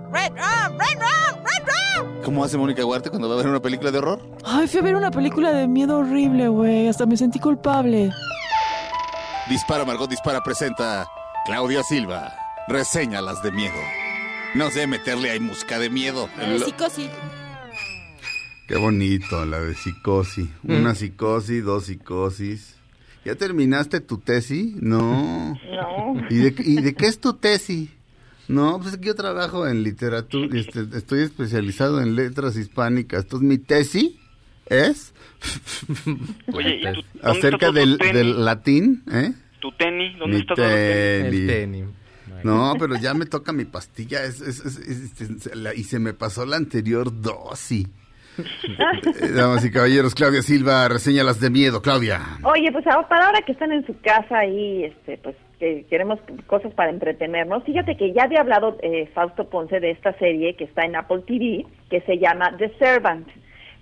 [2.24, 4.20] ¿Cómo hace Mónica Huarte cuando va a ver una película de horror?
[4.44, 6.88] Ay, fui a ver una película de miedo horrible, güey.
[6.88, 8.12] Hasta me sentí culpable.
[9.50, 11.08] Dispara, Margot Dispara presenta
[11.48, 12.32] Claudia Silva.
[12.68, 14.05] Reseñalas de miedo.
[14.56, 16.30] No sé, meterle ahí música de miedo.
[16.40, 17.10] El- Psicosis.
[18.68, 20.48] Qué bonito, la de psicosis.
[20.64, 20.74] Mm.
[20.78, 22.76] Una psicosis, dos psicosis.
[23.24, 24.76] ¿Ya terminaste tu tesis?
[24.82, 25.54] No.
[25.54, 26.28] No.
[26.30, 27.90] ¿Y de, y de qué es tu tesis?
[28.48, 33.24] No, pues es que yo trabajo en literatura, este, estoy especializado en letras hispánicas.
[33.24, 34.12] Entonces, mi tesis
[34.68, 35.14] es
[36.54, 37.98] Oye, ¿y acerca del,
[38.46, 39.34] latín, ¿eh?
[39.60, 40.18] ¿Tu tenis?
[40.20, 41.32] ¿Dónde Mi está tu tenis?
[41.32, 41.40] tenis.
[41.42, 41.86] El tenis.
[42.74, 46.00] No, pero ya me toca mi pastilla es- es- es- es- es- la- y se
[46.00, 47.88] me pasó la anterior dosis.
[48.38, 52.20] Eh, Damas y caballeros, Claudia Silva, reseña las de miedo, Claudia.
[52.44, 56.74] Oye, pues para ahora que están en su casa y este, pues que queremos cosas
[56.74, 60.84] para entretenernos, fíjate que ya había hablado eh, Fausto Ponce de esta serie que está
[60.84, 63.26] en Apple TV, que se llama The Servant,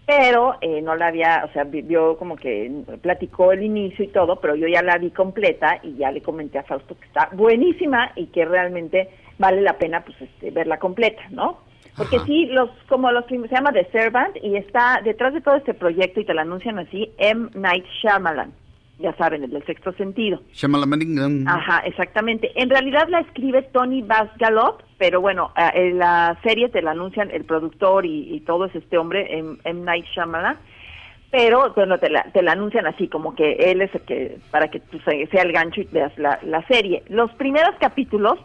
[0.05, 2.69] pero eh, no la había, o sea, vi- vio como que
[3.01, 6.59] platicó el inicio y todo, pero yo ya la vi completa y ya le comenté
[6.59, 11.21] a Fausto que está buenísima y que realmente vale la pena pues este, verla completa,
[11.29, 11.59] ¿no?
[11.95, 12.25] Porque Ajá.
[12.25, 16.19] sí, los como los se llama The Servant y está detrás de todo este proyecto
[16.19, 17.49] y te lo anuncian así, M.
[17.53, 18.51] Night Shyamalan.
[18.99, 20.39] Ya saben, el del sexto sentido.
[21.47, 22.51] Ajá, exactamente.
[22.55, 27.31] En realidad la escribe Tony Basgalop, pero bueno, eh, en la serie te la anuncian
[27.31, 29.57] el productor y, y todo es este hombre, M.
[29.63, 29.81] M.
[29.81, 30.57] Night Shyamalan.
[31.31, 34.67] Pero bueno, te la, te la anuncian así, como que él es el que, para
[34.69, 37.01] que tú se- sea el gancho y veas la, la serie.
[37.09, 38.37] Los primeros capítulos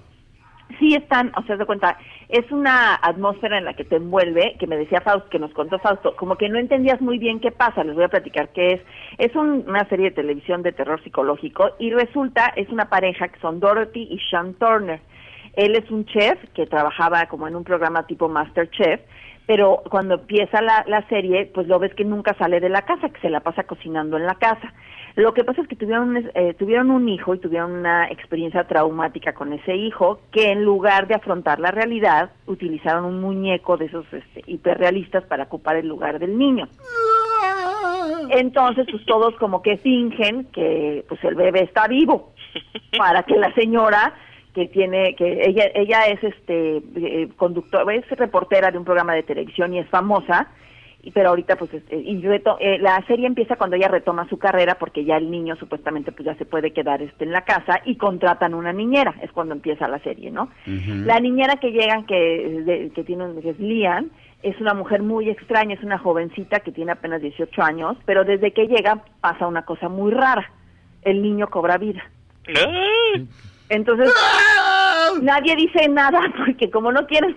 [0.79, 4.67] sí están, o sea, de cuenta, es una atmósfera en la que te envuelve, que
[4.67, 7.85] me decía Fausto, que nos contó Fausto, como que no entendías muy bien qué pasa,
[7.85, 8.81] les voy a platicar qué es.
[9.19, 13.41] Es un- una serie de televisión de terror psicológico y resulta, es una pareja que
[13.41, 15.01] son Dorothy y Sean Turner.
[15.55, 19.01] Él es un chef que trabajaba como en un programa tipo Masterchef,
[19.49, 23.09] pero cuando empieza la, la serie, pues lo ves que nunca sale de la casa,
[23.09, 24.73] que se la pasa cocinando en la casa.
[25.17, 28.65] Lo que pasa es que tuvieron, un- eh, tuvieron un hijo y tuvieron una experiencia
[28.65, 33.87] traumática con ese hijo, que en lugar de afrontar la realidad, utilizaron un muñeco de
[33.87, 36.69] esos este, hiperrealistas para ocupar el lugar del niño.
[38.31, 42.33] Entonces, pues todos como que fingen que pues el bebé está vivo
[42.99, 44.13] para que la señora
[44.59, 49.23] que tiene que ella ella es este eh, conductor es reportera de un programa de
[49.23, 50.49] televisión y es famosa
[51.01, 54.37] y- pero ahorita pues este, y reto- eh, la serie empieza cuando ella retoma su
[54.37, 57.81] carrera porque ya el niño supuestamente pues ya se puede quedar este en la casa
[57.85, 60.49] y contratan una niñera es cuando empieza la serie no
[61.07, 64.11] la niñera que llegan que de- que tiene un- que es Lian
[64.43, 68.51] es una mujer muy extraña es una jovencita que tiene apenas 18 años pero desde
[68.53, 70.51] que llega pasa una cosa muy rara
[71.03, 72.03] el niño cobra vida.
[73.69, 74.13] Entonces,
[75.23, 77.37] nadie dice nada porque como no quieren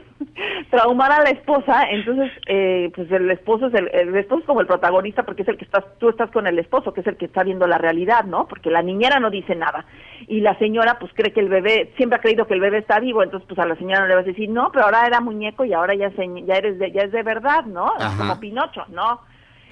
[0.70, 4.62] traumar a la esposa, entonces, eh, pues el esposo es el, el esposo es como
[4.62, 7.17] el protagonista porque es el que estás, tú estás con el esposo, que es el
[7.17, 8.48] que está viendo la realidad, ¿no?
[8.48, 9.86] Porque la niñera no dice nada
[10.28, 13.00] y la señora pues cree que el bebé, siempre ha creído que el bebé está
[13.00, 15.20] vivo, entonces pues a la señora no le vas a decir, no, pero ahora era
[15.20, 17.88] muñeco y ahora ya, se- ya eres de, ya es de verdad, ¿no?
[18.00, 18.17] Ajá.
[18.17, 19.22] como Pinocho, ¿no?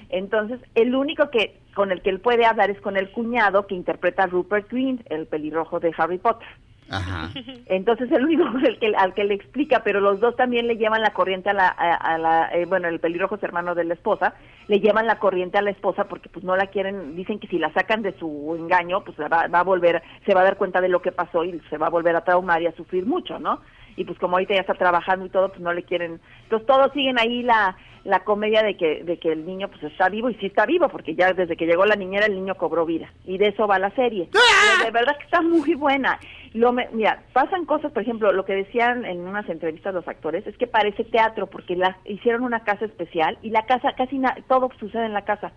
[0.08, 3.74] Entonces, el único que con el que él puede hablar es con el cuñado que
[3.74, 6.48] interpreta a Rupert Green, el pelirrojo de Harry Potter.
[6.90, 7.30] Ajá.
[7.66, 11.02] Entonces el único el que, al que le explica, pero los dos también le llevan
[11.02, 13.94] la corriente a la, a, a la eh, bueno, el pelirrojo es hermano de la
[13.94, 14.34] esposa,
[14.66, 17.58] le llevan la corriente a la esposa porque pues no la quieren, dicen que si
[17.58, 20.56] la sacan de su engaño, pues la va, va a volver, se va a dar
[20.56, 23.06] cuenta de lo que pasó y se va a volver a traumar y a sufrir
[23.06, 23.60] mucho, ¿no?
[23.96, 26.92] Y pues como ahorita ya está trabajando y todo, pues no le quieren, entonces todos
[26.92, 30.34] siguen ahí la, la comedia de que, de que el niño pues está vivo y
[30.36, 33.12] sí está vivo, porque ya desde que llegó la niñera el niño cobró vida.
[33.26, 34.28] Y de eso va la serie.
[34.32, 36.18] Pero de verdad que está muy buena.
[36.54, 40.46] Lo me- mira, pasan cosas, por ejemplo, lo que decían en unas entrevistas los actores,
[40.46, 44.36] es que parece teatro porque la, hicieron una casa especial y la casa, casi na-
[44.48, 45.52] todo sucede en la casa.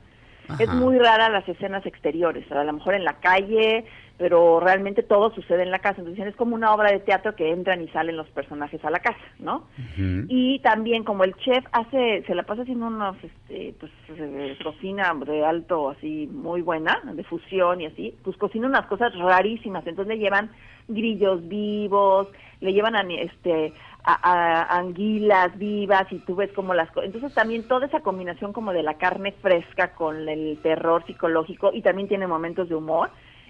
[0.59, 3.85] Es muy rara las escenas exteriores, a lo mejor en la calle,
[4.17, 5.99] pero realmente todo sucede en la casa.
[6.01, 8.99] Entonces es como una obra de teatro que entran y salen los personajes a la
[8.99, 9.67] casa, ¿no?
[10.29, 15.13] Y también como el chef hace, se la pasa haciendo unos, este, pues eh, cocina
[15.25, 19.85] de alto así muy buena, de fusión y así, pues cocina unas cosas rarísimas.
[19.87, 20.51] Entonces le llevan
[20.87, 22.27] grillos vivos,
[22.59, 23.73] le llevan a, este
[24.03, 28.73] a, a- anguilas vivas y tú ves como las entonces también toda esa combinación como
[28.73, 33.09] de la carne fresca con el terror psicológico y también tiene momentos de humor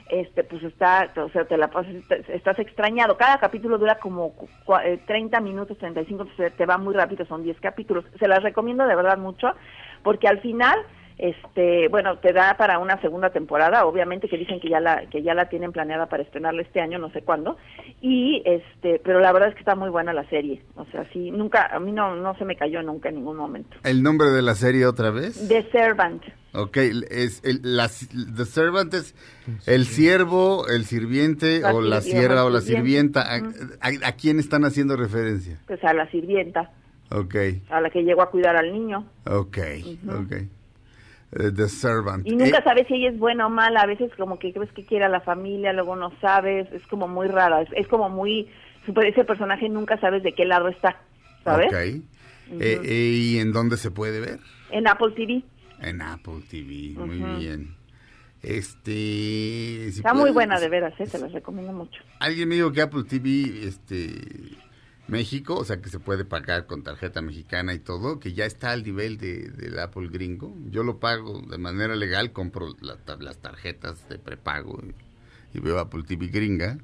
[0.09, 1.93] este pues está o sea te la pasas
[2.29, 3.17] estás extrañado.
[3.17, 7.25] Cada capítulo dura como cu- cua- eh, 30 minutos 35 entonces te va muy rápido
[7.25, 8.05] son 10 capítulos.
[8.19, 9.47] Se las recomiendo de verdad mucho
[10.03, 10.77] porque al final
[11.23, 15.21] este bueno te da para una segunda temporada obviamente que dicen que ya la que
[15.23, 17.55] ya la tienen planeada para estrenarla este año no sé cuándo
[18.01, 21.31] y este pero la verdad es que está muy buena la serie o sea sí
[21.31, 24.41] nunca a mí no no se me cayó nunca en ningún momento ¿El nombre de
[24.41, 25.47] la serie otra vez?
[25.47, 26.23] The Servant
[26.55, 26.77] Ok,
[27.09, 29.15] es el, la, The Servant es
[29.65, 33.23] el siervo, el sirviente La o la sierra o la sirvienta.
[33.23, 33.75] sirvienta.
[33.81, 35.57] ¿A, a- a quién están haciendo referencia?
[35.65, 36.69] pues a la sirvienta
[37.11, 37.35] Ok,
[37.69, 39.57] a la que llegó a cuidar al niño ok,
[40.09, 40.33] ok.
[41.35, 42.25] Eh, the Servant.
[42.27, 44.71] Y nunca Eh, sabes si ella es buena o mala, a veces como que crees
[44.73, 48.09] que quiere a la familia, luego no sabes, es como muy rara, es, es como
[48.09, 48.47] muy,
[49.03, 51.01] ese personaje nunca sabes de qué lado está,
[51.43, 51.67] ¿sabes?
[51.67, 51.73] ok.
[51.75, 54.39] Eh, eh, ¿Y en dónde se puede ver?
[54.69, 55.43] En Apple TV,
[55.79, 57.39] En Apple TV, muy Ujú.
[57.39, 57.75] bien.
[58.41, 58.91] Este...
[59.91, 61.05] si está muy buena de veras, ¿eh?
[61.07, 62.01] se las recomiendo mucho.
[62.19, 64.09] Alguien me dijo que Apple TV, este,
[65.07, 68.71] México, o sea que se puede pagar con tarjeta mexicana y todo, que ya está
[68.71, 70.55] al nivel de, del Apple gringo.
[70.69, 75.79] Yo lo pago de manera legal, compro la las tarjetas de prepago y, y veo
[75.79, 76.77] Apple TV gringa.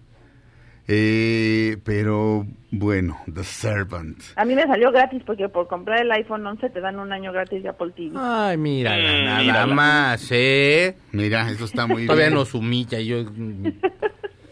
[0.92, 4.18] Eh, pero bueno, The Servant.
[4.36, 7.32] A mí me salió gratis porque por comprar el iPhone 11 te dan un año
[7.32, 8.12] gratis de Apple TV.
[8.16, 9.74] Ay, mírala, Mm, nada mírala.
[9.76, 10.98] más, ¿eh?
[11.12, 12.34] Mira, eso está muy Todavía bien.
[12.40, 13.00] nos humilla.
[13.02, 13.24] Yo,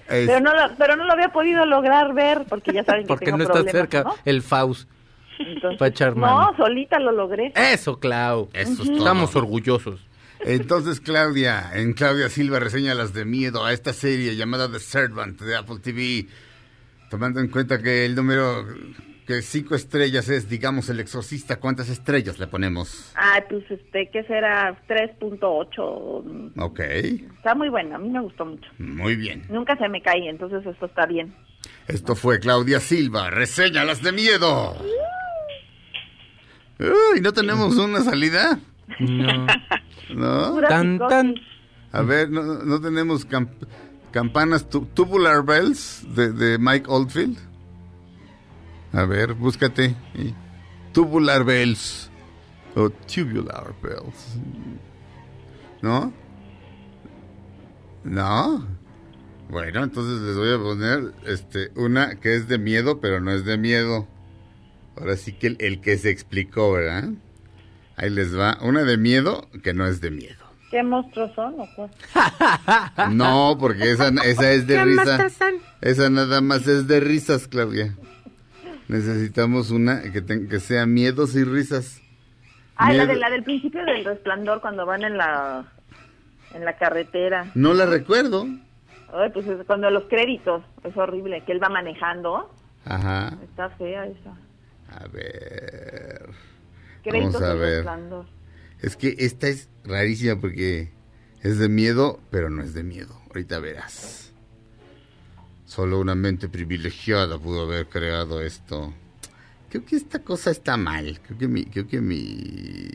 [0.09, 3.07] Es- Pero no, lo, pero no lo había podido lograr ver porque ya saben que
[3.07, 4.15] porque tengo no está problemas, cerca ¿no?
[4.25, 4.89] el Faust.
[5.39, 7.53] Entonces, no, solita lo logré.
[7.55, 8.49] Eso, Clau.
[8.53, 8.97] Eso es todo.
[8.97, 9.99] Estamos orgullosos.
[10.39, 15.39] Entonces, Claudia, en Claudia Silva reseña las de miedo a esta serie llamada The Servant
[15.41, 16.27] de Apple TV,
[17.09, 18.65] tomando en cuenta que el número
[19.27, 23.11] que cinco estrellas es, digamos, el exorcista, ¿cuántas estrellas le ponemos?
[23.15, 24.81] Ay, pues este, ¿qué será?
[24.87, 26.53] 3.8.
[26.61, 28.69] Ok, Está muy buena, a mí me gustó mucho.
[28.79, 29.43] muy bien.
[29.49, 31.35] Nunca se me cae, entonces esto está bien.
[31.87, 34.77] Esto fue Claudia Silva, reseña las de miedo.
[36.79, 38.59] Uy, ¿no tenemos una salida?
[38.99, 39.47] No.
[40.13, 40.61] ¿No?
[40.69, 41.35] Tan, tan.
[41.91, 43.63] A ver, ¿no, no tenemos camp-
[44.11, 47.37] campanas tu- Tubular Bells de, de Mike Oldfield?
[48.93, 49.95] A ver, búscate.
[50.93, 52.09] Tubular Bells.
[52.75, 54.39] O Tubular Bells.
[55.81, 56.13] ¿No?
[58.03, 58.65] ¿No?
[59.49, 63.45] Bueno, entonces les voy a poner este, una que es de miedo, pero no es
[63.45, 64.07] de miedo.
[64.97, 67.09] Ahora sí que el, el que se explicó, ¿verdad?
[67.95, 68.57] Ahí les va.
[68.61, 70.47] Una de miedo que no es de miedo.
[70.69, 71.89] ¿Qué monstruos son o qué?
[73.11, 75.27] No, porque esa, esa es de risa.
[75.81, 77.95] Esa nada más es de risas, Claudia.
[78.87, 82.01] Necesitamos una que, ten- que sea miedos y risas.
[82.75, 85.65] Ah, la, de, la del principio del resplandor cuando van en la
[86.53, 87.51] en la carretera.
[87.55, 88.47] No la recuerdo.
[89.13, 92.53] Ay, pues es cuando los créditos, es horrible, que él va manejando.
[92.85, 93.37] Ajá.
[93.43, 94.37] Está fea esa.
[94.89, 96.29] A ver.
[97.03, 97.75] Créditos Vamos a del ver.
[97.77, 98.25] resplandor.
[98.81, 100.91] Es que esta es rarísima porque
[101.41, 103.19] es de miedo, pero no es de miedo.
[103.27, 104.26] Ahorita verás.
[105.67, 108.93] Solo una mente privilegiada pudo haber creado esto.
[109.69, 111.19] Creo que esta cosa está mal.
[111.21, 112.21] Creo que mi, creo que mi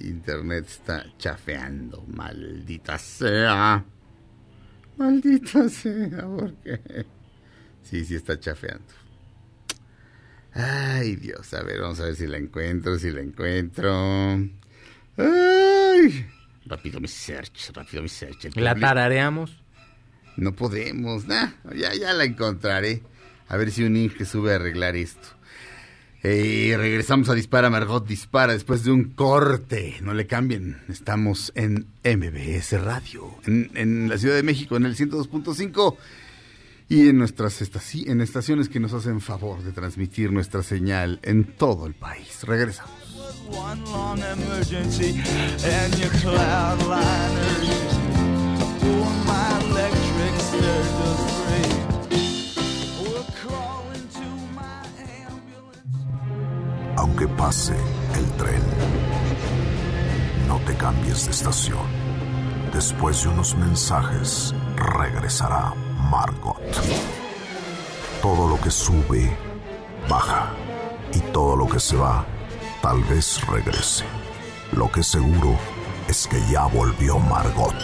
[0.05, 2.03] internet está chafeando.
[2.09, 3.85] Maldita sea.
[4.97, 6.81] Maldita sea, porque
[7.83, 8.95] sí, sí está chafeando.
[10.55, 14.37] Ay, Dios, a ver, vamos a ver si la encuentro, si la encuentro.
[15.19, 16.27] Ay,
[16.65, 18.57] rápido mi search, rápido mi search.
[18.57, 19.62] La tarareamos.
[20.37, 21.55] No podemos, ya,
[21.95, 23.03] ya la encontraré.
[23.49, 25.29] A ver si un Inge sube a arreglar esto.
[26.25, 29.97] Eh, regresamos a Dispara, Margot Dispara, después de un corte.
[30.03, 35.97] No le cambien, estamos en MBS Radio, en, la Ciudad de México, en el 102.5
[36.89, 41.95] y en nuestras estaciones que nos hacen favor de transmitir nuestra señal en todo el
[41.95, 42.45] país.
[42.45, 42.93] Regresamos.
[57.37, 57.75] Pase
[58.17, 58.63] el tren.
[60.47, 61.87] No te cambies de estación.
[62.73, 65.75] Después de unos mensajes, regresará
[66.11, 66.61] Margot.
[68.21, 69.37] Todo lo que sube,
[70.09, 70.51] baja.
[71.13, 72.25] Y todo lo que se va,
[72.81, 74.05] tal vez regrese.
[74.73, 75.59] Lo que seguro
[76.09, 77.75] es que ya volvió Margot.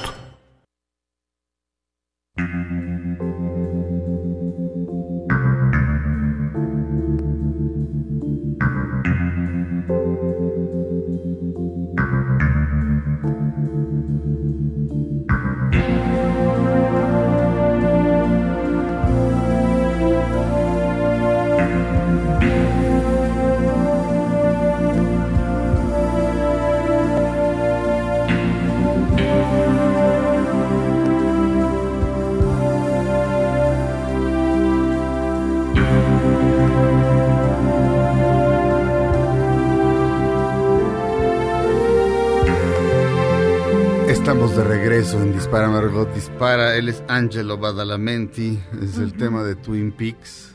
[45.08, 46.76] Regreso en Dispara Margot Dispara.
[46.76, 48.58] Él es Angelo Badalamenti.
[48.82, 50.54] Es el tema de Twin Peaks.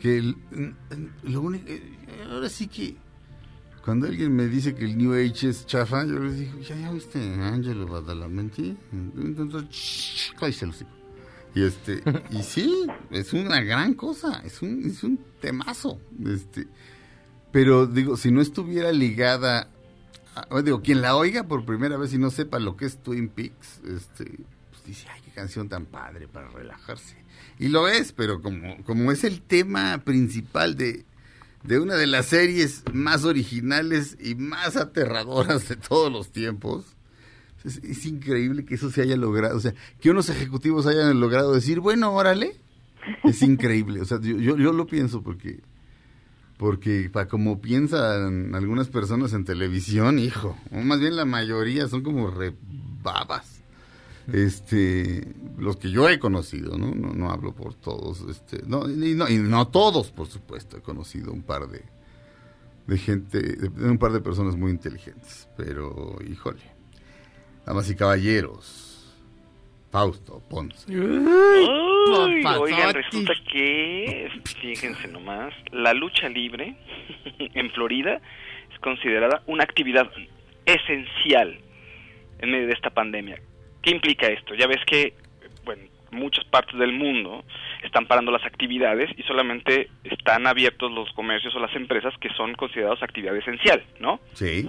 [0.00, 0.36] Que el-
[1.24, 1.64] lo único.
[1.68, 1.82] eh,
[2.30, 2.96] Ahora sí que.
[3.84, 6.92] Cuando alguien me dice que el New Age es chafa, yo les digo, ¿ya, ya
[6.92, 8.76] viste Angelo Badalamenti?
[8.92, 10.32] Entonces.
[11.54, 16.00] Y este, y sí, es una gran cosa, es un, es un temazo.
[16.26, 16.68] Este,
[17.50, 19.70] pero digo, si no estuviera ligada
[20.64, 23.80] digo, quien la oiga por primera vez y no sepa lo que es Twin Peaks,
[23.84, 24.38] este,
[24.70, 27.16] pues dice, ay, qué canción tan padre para relajarse.
[27.58, 31.04] Y lo es, pero como, como es el tema principal de,
[31.64, 36.84] de una de las series más originales y más aterradoras de todos los tiempos,
[37.64, 39.56] es, increíble que eso se haya logrado.
[39.56, 42.56] O sea, que unos ejecutivos hayan logrado decir, bueno, órale,
[43.24, 44.00] es increíble.
[44.00, 45.60] O sea, yo, yo lo pienso porque
[46.58, 52.02] porque para como piensan algunas personas en televisión, hijo, o más bien la mayoría son
[52.02, 53.62] como rebabas.
[54.30, 56.94] Este, los que yo he conocido, ¿no?
[56.94, 60.82] No, no hablo por todos, este, no, y no, y no todos, por supuesto, he
[60.82, 61.82] conocido un par de,
[62.86, 66.60] de gente, un par de personas muy inteligentes, pero, híjole,
[67.64, 69.14] damas y caballeros,
[69.90, 70.84] Fausto Ponce.
[72.06, 74.30] Uy, oigan, resulta que,
[74.60, 76.74] fíjense nomás, la lucha libre
[77.38, 78.20] en Florida
[78.72, 80.10] es considerada una actividad
[80.64, 81.58] esencial
[82.38, 83.40] en medio de esta pandemia.
[83.82, 84.54] ¿Qué implica esto?
[84.54, 85.14] Ya ves que,
[85.64, 87.44] bueno, muchas partes del mundo
[87.82, 92.54] están parando las actividades y solamente están abiertos los comercios o las empresas que son
[92.54, 94.20] considerados actividad esencial, ¿no?
[94.32, 94.68] Sí.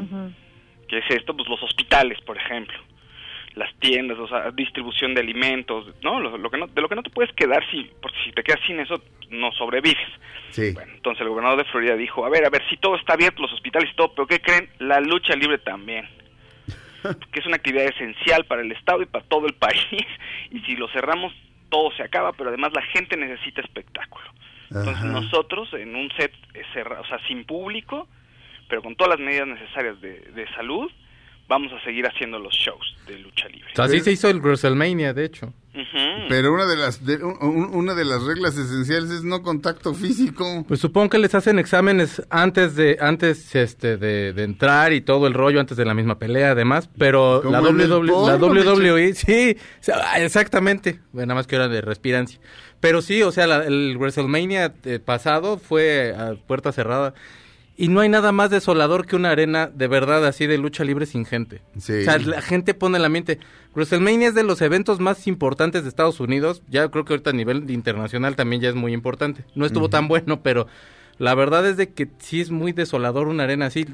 [0.88, 1.36] ¿Qué es esto?
[1.36, 2.78] Pues los hospitales, por ejemplo,
[3.60, 6.19] las tiendas, o sea, distribución de alimentos, ¿no?
[6.19, 8.41] Lo, lo que no de lo que no te puedes quedar si, porque si te
[8.41, 10.08] quedas sin eso, no sobrevives.
[10.52, 10.72] Sí.
[10.74, 13.41] Bueno, entonces el gobernador de Florida dijo, a ver, a ver, si todo está abierto,
[13.41, 14.69] los hospitales y todo, pero ¿qué creen?
[14.80, 16.08] La lucha libre también.
[17.32, 19.86] Que es una actividad esencial para el Estado y para todo el país.
[20.52, 21.34] Y si lo cerramos,
[21.69, 24.26] todo se acaba, pero además la gente necesita espectáculo.
[24.69, 25.06] Entonces Ajá.
[25.06, 28.08] nosotros en un set eh, cerrado, o sea, sin público,
[28.67, 30.91] pero con todas las medidas necesarias de, de salud,
[31.50, 33.68] vamos a seguir haciendo los shows de lucha libre.
[33.76, 35.52] Así se hizo el WrestleMania, de hecho.
[36.28, 39.94] Pero una de las de- un- un- una de las reglas esenciales es no contacto
[39.94, 40.66] físico.
[40.68, 45.26] Pues supongo que les hacen exámenes antes de antes este de, de entrar y todo
[45.28, 49.14] el rollo antes de la misma pelea además, pero la el WWE, la porno, WWE
[49.14, 52.40] sí, o sea, exactamente, bueno, nada más que era de respirancia.
[52.82, 57.14] Pero sí, o sea, la- el WrestleMania eh, pasado fue a puerta cerrada
[57.82, 61.06] y no hay nada más desolador que una arena de verdad así de lucha libre
[61.06, 61.62] sin gente.
[61.78, 61.94] Sí.
[61.94, 63.39] O sea, la gente pone en la mente.
[63.74, 66.62] WrestleMania es de los eventos más importantes de Estados Unidos.
[66.68, 69.46] Ya creo que ahorita a nivel internacional también ya es muy importante.
[69.56, 70.68] No estuvo tan bueno, pero
[71.20, 73.86] la verdad es de que sí es muy desolador una arena así.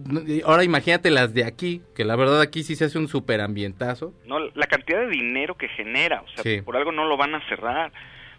[0.45, 4.13] Ahora imagínate las de aquí, que la verdad aquí sí se hace un super ambientazo.
[4.25, 6.61] no la cantidad de dinero que genera, o sea, Sí.
[6.61, 7.91] por algo no lo van a cerrar.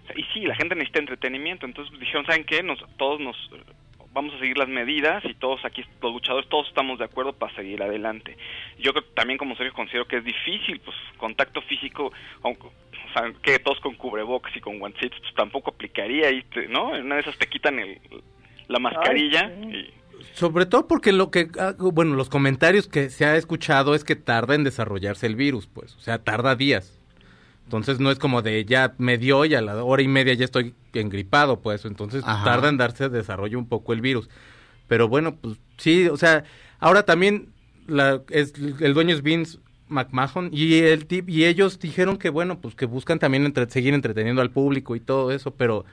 [0.02, 2.62] O sea, y sí, la gente necesita entretenimiento, entonces dijeron, ¿saben qué?
[2.64, 3.37] Nos, todos nos
[4.16, 7.55] vamos a seguir las medidas y todos aquí, los luchadores, todos estamos de acuerdo para
[7.55, 8.38] seguir adelante.
[8.78, 12.11] Yo creo, también como Sergio considero que es difícil, pues contacto físico,
[12.43, 16.66] aunque, o sea, que todos con cubrebocas y con guantes, pues tampoco aplicaría, y te-
[16.66, 16.97] ¿no?
[16.97, 18.01] En una de esas te quitan el,
[18.68, 19.93] la mascarilla y...
[20.32, 24.16] Sobre todo porque lo que, ah, bueno, los comentarios que se ha escuchado es que
[24.16, 26.95] tarda en desarrollarse el virus, pues, o sea, tarda días.
[27.66, 30.44] Entonces no es como de ya me dio y a la hora y media ya
[30.44, 32.44] estoy engripado, pues, entonces Ajá.
[32.44, 34.28] tarda en darse desarrollo un poco el virus.
[34.86, 36.44] Pero bueno, pues sí, o sea,
[36.78, 37.48] ahora también
[37.88, 39.58] la, es, el dueño es Vince
[39.88, 43.94] McMahon y el tip, y ellos dijeron que bueno, pues que buscan también entre- seguir
[43.94, 45.84] entreteniendo al público y todo eso, pero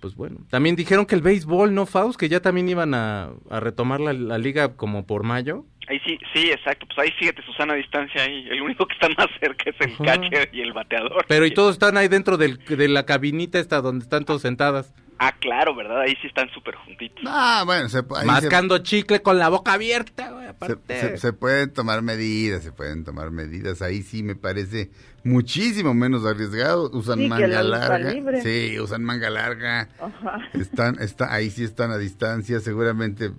[0.00, 0.36] pues bueno.
[0.50, 2.18] También dijeron que el béisbol, ¿no, Faust?
[2.18, 5.64] Que ya también iban a, a retomar la, la liga como por mayo.
[5.90, 6.86] Ahí sí, sí, exacto.
[6.86, 8.46] Pues ahí fíjate, Susana a distancia ahí.
[8.48, 10.04] El único que está más cerca es el Ajá.
[10.04, 11.24] catcher y el bateador.
[11.26, 14.94] Pero y todos están ahí dentro del, de la cabinita esta donde están todos sentadas.
[15.22, 16.00] Ah, claro, ¿verdad?
[16.00, 17.22] Ahí sí están súper juntitos.
[17.26, 21.00] Ah, bueno, se, ahí se- Mascando chicle con la boca abierta, güey, se, aparte.
[21.00, 23.82] se- se pueden tomar medidas, se pueden tomar medidas.
[23.82, 24.90] Ahí sí me parece
[25.24, 26.88] muchísimo menos arriesgado.
[26.92, 27.98] Usan Sí, que manga la larga.
[28.12, 28.40] libre.
[28.42, 29.88] Sí, usan manga larga.
[30.00, 30.38] Ajá.
[30.54, 33.30] Están, está, ahí sí están a distancia, seguramente.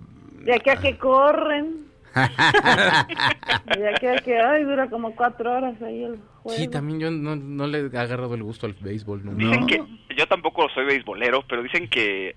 [0.44, 1.90] De aquí a que corren.
[2.14, 6.58] De aquí a que, ay, dura como cuatro horas ahí el juego.
[6.58, 9.44] Sí, también yo no, no le he agarrado el gusto al béisbol nunca.
[9.44, 9.82] Dicen que,
[10.16, 12.36] yo tampoco soy beisbolero, pero dicen que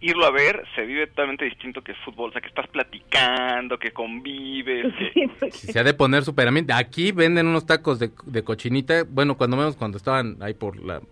[0.00, 2.30] irlo a ver se vive totalmente distinto que el fútbol.
[2.30, 5.50] O sea, que estás platicando, que convives, que...
[5.50, 6.72] Se ha de poner súper ambiente.
[6.72, 9.04] Aquí venden unos tacos de, de cochinita.
[9.08, 11.02] Bueno, cuando menos cuando estaban ahí por la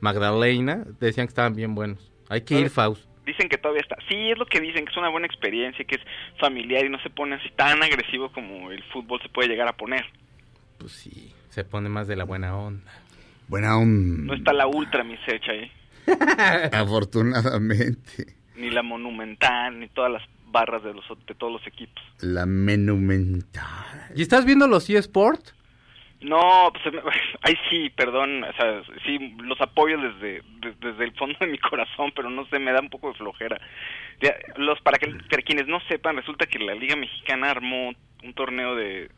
[0.00, 2.12] Magdalena, decían que estaban bien buenos.
[2.28, 3.08] Hay que ir, Faust.
[3.26, 3.96] Dicen que todavía está.
[4.08, 6.00] Sí, es lo que dicen, que es una buena experiencia, que es
[6.38, 9.72] familiar y no se pone así tan agresivo como el fútbol se puede llegar a
[9.76, 10.04] poner.
[10.78, 12.92] Pues sí, se pone más de la buena onda.
[13.48, 14.24] Buena onda.
[14.26, 15.70] No está la ultra mishecha ahí,
[16.72, 18.34] Afortunadamente.
[18.56, 22.02] ni la monumental, ni todas las barras de, los, de todos los equipos.
[22.20, 24.10] La monumental.
[24.14, 25.48] ¿Y estás viendo los eSport?
[26.24, 27.02] No, pues me-
[27.42, 31.58] ahí sí, perdón, o sea, sí, los apoyo desde, de- desde el fondo de mi
[31.58, 33.60] corazón, pero no sé, me da un poco de flojera.
[34.56, 38.74] Los para, que, para quienes no sepan, resulta que la Liga Mexicana armó un torneo
[38.74, 39.10] de,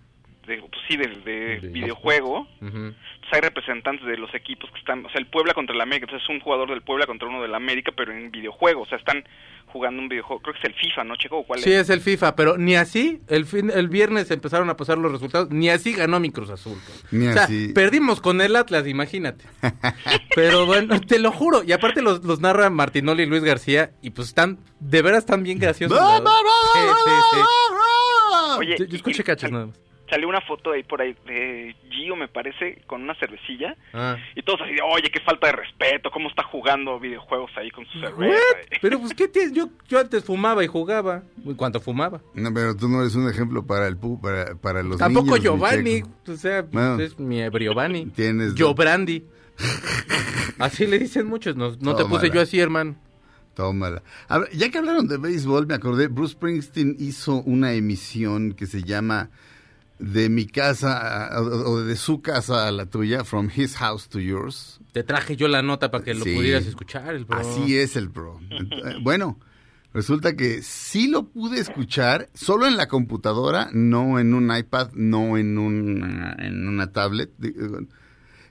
[0.47, 2.47] de pues sí, de, de De videojuego.
[2.61, 6.05] Pues hay representantes de los equipos que están, o sea, el Puebla contra el América,
[6.07, 8.99] entonces es un jugador del Puebla contra uno del América, pero en videojuego, o sea,
[8.99, 9.25] están
[9.67, 11.39] jugando un videojuego, creo que es el FIFA, ¿no, Checo?
[11.39, 11.81] ¿O ¿Cuál Sí, es?
[11.81, 15.51] es el FIFA, pero ni así, el fin, el viernes empezaron a pasar los resultados,
[15.51, 16.79] ni así ganó mi Cruz Azul.
[17.11, 17.73] Ni o sea, así.
[17.75, 19.45] perdimos con el Atlas, imagínate.
[20.37, 24.11] pero bueno, te lo juro, y aparte los, los narra Martinoli y Luis García, y
[24.11, 25.99] pues están, de veras están bien graciosos.
[28.59, 29.77] Oye, Yo, yo escuché y- cachos nada más.
[30.09, 33.77] Salió una foto ahí por ahí de Gio, me parece, con una cervecilla.
[33.93, 34.17] Ah.
[34.37, 37.85] Y todos así de, oye, qué falta de respeto, cómo está jugando videojuegos ahí con
[37.87, 38.19] su cerveza.
[38.37, 38.79] What?
[38.83, 39.53] Pero pues, ¿qué tienes?
[39.53, 41.23] Yo, yo antes fumaba y jugaba,
[41.57, 42.21] cuando fumaba.
[42.35, 45.43] No, pero tú no eres un ejemplo para el pu- para, para los Tampoco niños,
[45.43, 47.01] Giovanni, o sea, pues, Bueno.
[47.03, 48.07] es mi Ebriovani.
[48.17, 49.25] Tienes- Giovanni.
[50.59, 52.97] Así le dicen muchos, no, no te puse yo así, hermano.
[53.55, 54.03] Tómala.
[54.29, 58.67] A ver, ya que hablaron de béisbol, me acordé, Bruce Springsteen hizo una emisión que
[58.67, 59.31] se llama
[59.99, 64.79] De mi casa, o de su casa a la tuya, From His House to Yours.
[64.93, 66.35] Te traje yo la nota para que lo Sí.
[66.35, 67.39] pudieras escuchar, el bro.
[67.39, 68.39] Así es el bro.
[68.51, 69.39] Eh, Bueno,
[69.95, 75.39] resulta que sí lo pude escuchar, solo en la computadora, no en un iPad, no
[75.39, 77.79] en, un, en una tablet, digo,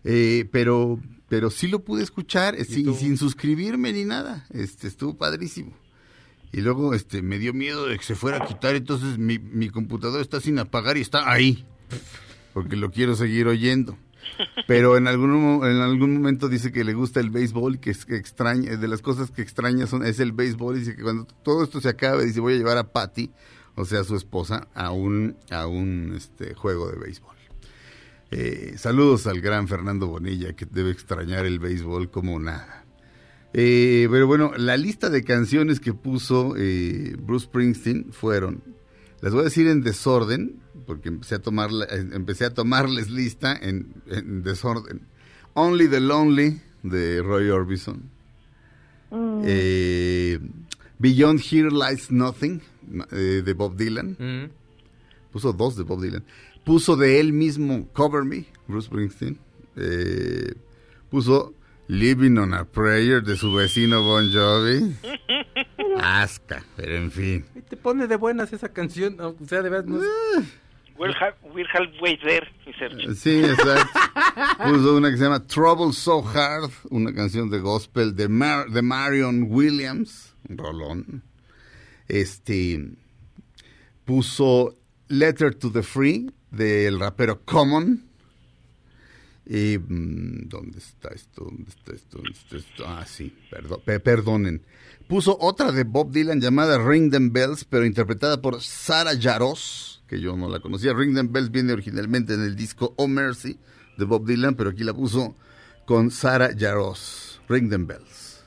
[0.04, 4.46] eh, pero, pero sí lo pude escuchar eh, y sin suscribirme ni nada.
[4.52, 5.74] Este, estuvo padrísimo.
[6.56, 9.70] Y luego este, me dio miedo de que se fuera a quitar, entonces mi, mi
[10.22, 11.66] está sin apagar y está ahí,
[12.54, 13.98] porque lo quiero seguir oyendo.
[14.66, 18.16] Pero en algún, en algún momento dice que le gusta el béisbol, que es que
[18.16, 20.80] extraña, de las cosas que extraña son, es el béisbol.
[20.80, 23.32] Dice que cuando todo esto se acabe, dice voy a llevar a Patty,
[23.76, 27.36] o sea, su esposa, a un, a un este, juego de béisbol.
[28.32, 32.85] Eh, saludos al gran Fernando Bonilla, que debe extrañar el béisbol como nada.
[33.58, 38.62] Eh, pero bueno, la lista de canciones que puso eh, Bruce Springsteen fueron,
[39.22, 43.56] las voy a decir en desorden, porque empecé a, tomarla- eh, empecé a tomarles lista
[43.56, 45.04] en, en desorden.
[45.54, 48.10] Only the Lonely, de Roy Orbison.
[49.44, 50.40] Eh,
[51.00, 52.62] Beyond Here Lies Nothing,
[53.12, 54.18] eh, de Bob Dylan.
[54.20, 54.52] Mm.
[55.32, 56.24] Puso dos de Bob Dylan.
[56.64, 59.38] Puso de él mismo Cover Me, Bruce Springsteen.
[59.78, 60.54] Eh,
[61.10, 61.54] puso
[61.88, 64.96] Living on a Prayer de su vecino Bon Jovi.
[66.02, 67.46] Asca, pero en fin.
[67.56, 69.86] Y Te pone de buenas esa canción, o sea, de verdad.
[69.86, 70.10] no es-
[70.98, 73.14] We're, ha- we're halfway there, mi Sergio.
[73.16, 74.00] Sí, exacto.
[74.64, 78.82] Puso una que se llama Trouble So Hard, una canción de gospel de, Mar- de
[78.82, 81.24] Marion Williams, un rolón.
[82.08, 82.80] Este
[84.06, 84.76] puso
[85.10, 88.04] Letter to the Free del rapero Common.
[89.48, 91.44] Mm, ¿Dónde está esto?
[91.46, 92.18] ¿Dónde está esto?
[92.18, 92.84] ¿Dónde está esto?
[92.88, 94.64] Ah, sí, perdón, pe- perdonen.
[95.08, 100.20] Puso otra de Bob Dylan llamada Ring Them Bells, pero interpretada por Sara Yaros, que
[100.20, 100.94] yo no la conocía.
[100.94, 103.60] Ring Them Bells viene originalmente en el disco Oh Mercy
[103.98, 105.36] de Bob Dylan, pero aquí la puso
[105.86, 107.40] con Sara Yaros.
[107.48, 108.44] Ring Them Bells.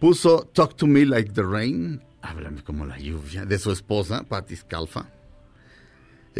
[0.00, 4.56] Puso Talk to Me Like the Rain, háblame como la lluvia, de su esposa, Patti
[4.56, 5.10] Scalfa.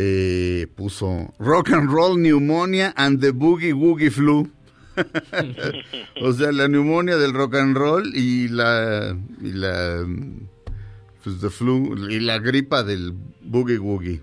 [0.00, 4.48] Eh, puso Rock and Roll Pneumonia and the Boogie Woogie Flu.
[6.22, 10.06] o sea, la neumonía del rock and roll y la y la
[11.22, 14.22] pues, the flu y la gripa del boogie woogie.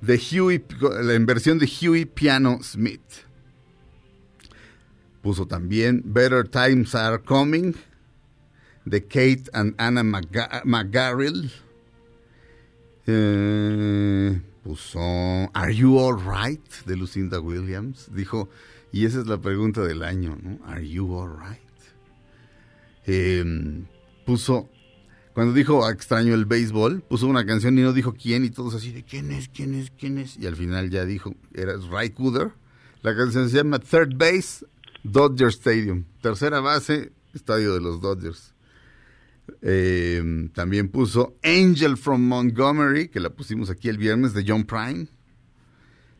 [0.00, 0.64] De Huey,
[1.02, 3.24] la inversión de Huey Piano Smith.
[5.22, 7.74] Puso también Better Times Are Coming
[8.84, 11.50] de Kate and Anna McGa- McGarrell.
[13.06, 15.00] Eh, puso
[15.54, 18.10] Are You Alright de Lucinda Williams.
[18.14, 18.48] Dijo,
[18.92, 20.58] y esa es la pregunta del año, ¿no?
[20.66, 21.60] Are You Alright?
[23.06, 23.84] Eh,
[24.26, 24.68] puso,
[25.32, 28.74] cuando dijo "Ah, extraño el béisbol, puso una canción y no dijo quién y todos
[28.74, 30.36] así de quién es, quién es, quién es.
[30.36, 32.52] Y al final ya dijo, era Ray Cooder.
[33.02, 34.66] La canción se llama Third Base,
[35.04, 36.04] Dodger Stadium.
[36.20, 38.54] Tercera base, estadio de los Dodgers.
[39.62, 45.08] Eh, también puso Angel from Montgomery, que la pusimos aquí el viernes, de John Prine.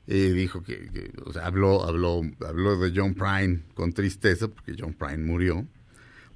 [0.06, 1.12] Eh, dijo que,
[1.42, 5.66] habló, habló, habló de John Prine con tristeza, porque John Prine murió.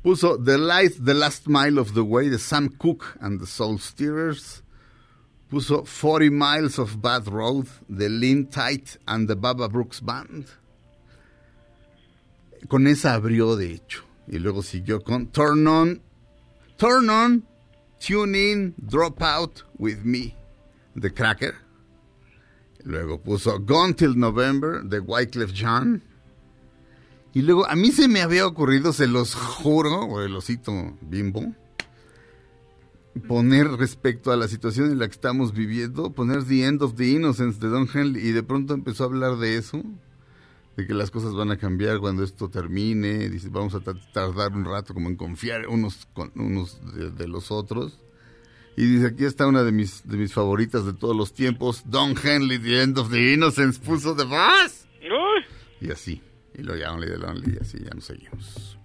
[0.02, 3.78] Puso The Light, The Last Mile of the Way, de Sam Cooke and the Soul
[3.78, 4.62] Steerers.
[5.48, 10.46] Puso 40 Miles of Bad Road, de Lynn Tight and the Baba Brooks Band.
[12.68, 14.04] Con esa abrió, de hecho.
[14.26, 16.02] Y luego siguió con Turn On,
[16.82, 17.44] Turn On,
[18.00, 20.34] Tune In, Drop Out With Me,
[20.96, 21.54] de Cracker.
[22.82, 26.02] Luego puso Gone Till November, de Wyclef Jean.
[27.32, 31.54] Y luego, a mí se me había ocurrido, se los juro, o el osito bimbo,
[33.28, 37.08] poner respecto a la situación en la que estamos viviendo, poner The End of the
[37.08, 39.84] Innocence de Don Henley, y de pronto empezó a hablar de eso,
[40.76, 44.52] de que las cosas van a cambiar cuando esto termine, dice, vamos a ta- tardar
[44.52, 47.98] un rato como en confiar unos con unos de, de los otros.
[48.76, 52.14] Y dice, aquí está una de mis, de mis favoritas de todos los tiempos, Don
[52.22, 54.86] Henley, The End of the Innocence, puso de voz.
[55.80, 56.22] Y así.
[56.54, 58.78] Y lo ya Only the Lonely, y así ya nos seguimos.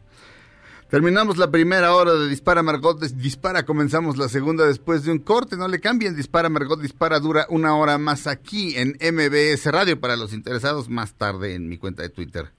[0.89, 2.97] Terminamos la primera hora de Dispara Margot.
[2.97, 5.57] Dispara, comenzamos la segunda después de un corte.
[5.57, 6.15] No le cambien.
[6.15, 9.99] Dispara Margot, Dispara dura una hora más aquí en MBS Radio.
[9.99, 12.53] Para los interesados, más tarde en mi cuenta de Twitter.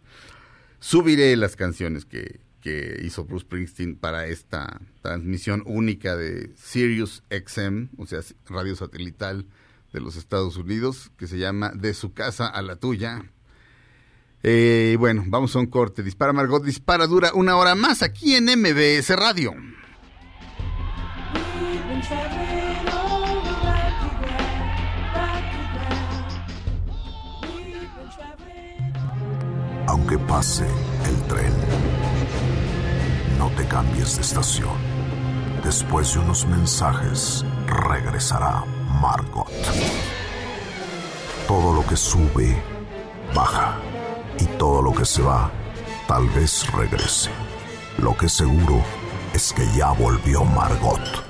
[0.78, 7.88] Subiré las canciones que, que hizo Bruce Springsteen para esta transmisión única de Sirius XM,
[7.96, 9.46] o sea, radio satelital
[9.94, 13.24] de los Estados Unidos, que se llama De su casa a la tuya.
[14.42, 16.02] Eh, bueno, vamos a un corte.
[16.02, 19.52] Dispara Margot, dispara dura una hora más aquí en MBS Radio.
[29.86, 30.66] Aunque pase
[31.06, 31.52] el tren,
[33.38, 34.76] no te cambies de estación.
[35.64, 38.64] Después de unos mensajes, regresará
[39.00, 39.50] Margot.
[41.48, 42.62] Todo lo que sube,
[43.34, 43.76] baja.
[44.38, 45.50] Y todo lo que se va,
[46.06, 47.30] tal vez regrese.
[47.98, 48.82] Lo que seguro
[49.34, 51.27] es que ya volvió Margot.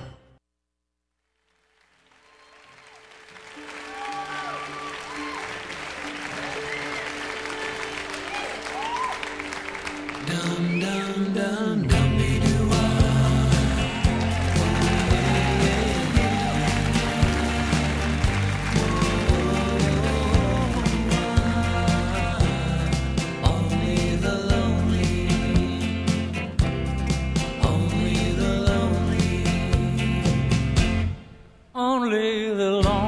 [31.79, 33.08] Only the lonely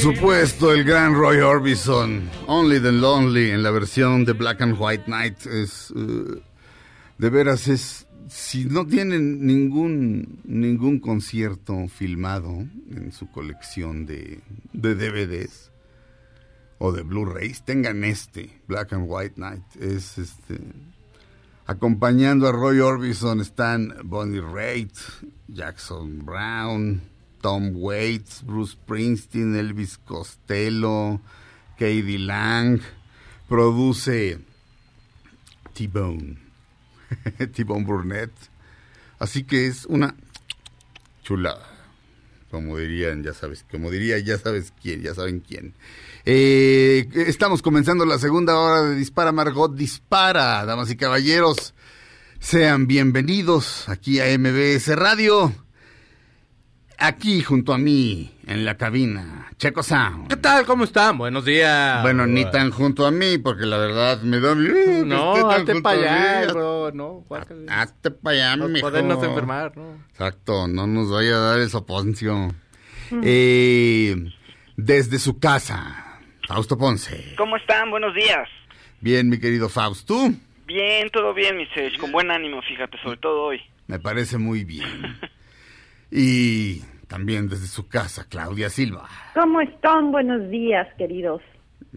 [0.00, 5.04] supuesto, el gran Roy Orbison, Only the Lonely, en la versión de Black and White
[5.08, 6.40] Night, es, eh,
[7.18, 12.50] de veras es, si no tienen ningún, ningún concierto filmado
[12.90, 14.40] en su colección de,
[14.72, 15.70] de DVDs
[16.78, 20.60] o de Blu-rays, tengan este, Black and White Night, es este,
[21.66, 24.96] acompañando a Roy Orbison están Bonnie Raitt,
[25.48, 27.02] Jackson Brown,
[27.40, 31.20] Tom Waits, Bruce Springsteen, Elvis Costello,
[31.78, 32.80] Katie Lang,
[33.48, 34.38] produce
[35.72, 36.38] T-Bone,
[37.54, 38.32] T-Bone Burnett.
[39.18, 40.14] Así que es una
[41.22, 41.66] chulada,
[42.50, 45.74] como dirían, ya sabes, como diría, ya sabes quién, ya saben quién.
[46.24, 51.74] Eh, estamos comenzando la segunda hora de Dispara Margot Dispara, damas y caballeros.
[52.38, 55.54] Sean bienvenidos aquí a MBS Radio.
[57.02, 60.28] Aquí junto a mí, en la cabina, Checo Sound.
[60.28, 60.66] ¿Qué tal?
[60.66, 61.16] ¿Cómo están?
[61.16, 62.02] Buenos días.
[62.02, 65.06] Bueno, ni tan junto a mí, porque la verdad me da miedo.
[65.06, 65.98] No, hazte para
[66.42, 66.90] allá, bro.
[66.92, 67.24] No.
[67.70, 68.86] Hazte para allá, Nos mijo.
[68.86, 69.94] podernos enfermar, ¿no?
[70.10, 72.54] Exacto, no nos vaya a dar el soponcio.
[73.22, 74.14] Eh,
[74.76, 77.34] desde su casa, Fausto Ponce.
[77.38, 77.90] ¿Cómo están?
[77.90, 78.46] Buenos días.
[79.00, 80.30] Bien, mi querido Fausto,
[80.66, 83.60] Bien, todo bien, mi Sage, con buen ánimo, fíjate, sobre todo hoy.
[83.88, 85.18] me parece muy bien.
[86.10, 89.08] Y también desde su casa, Claudia Silva.
[89.34, 90.10] ¿Cómo están?
[90.12, 91.42] Buenos días, queridos.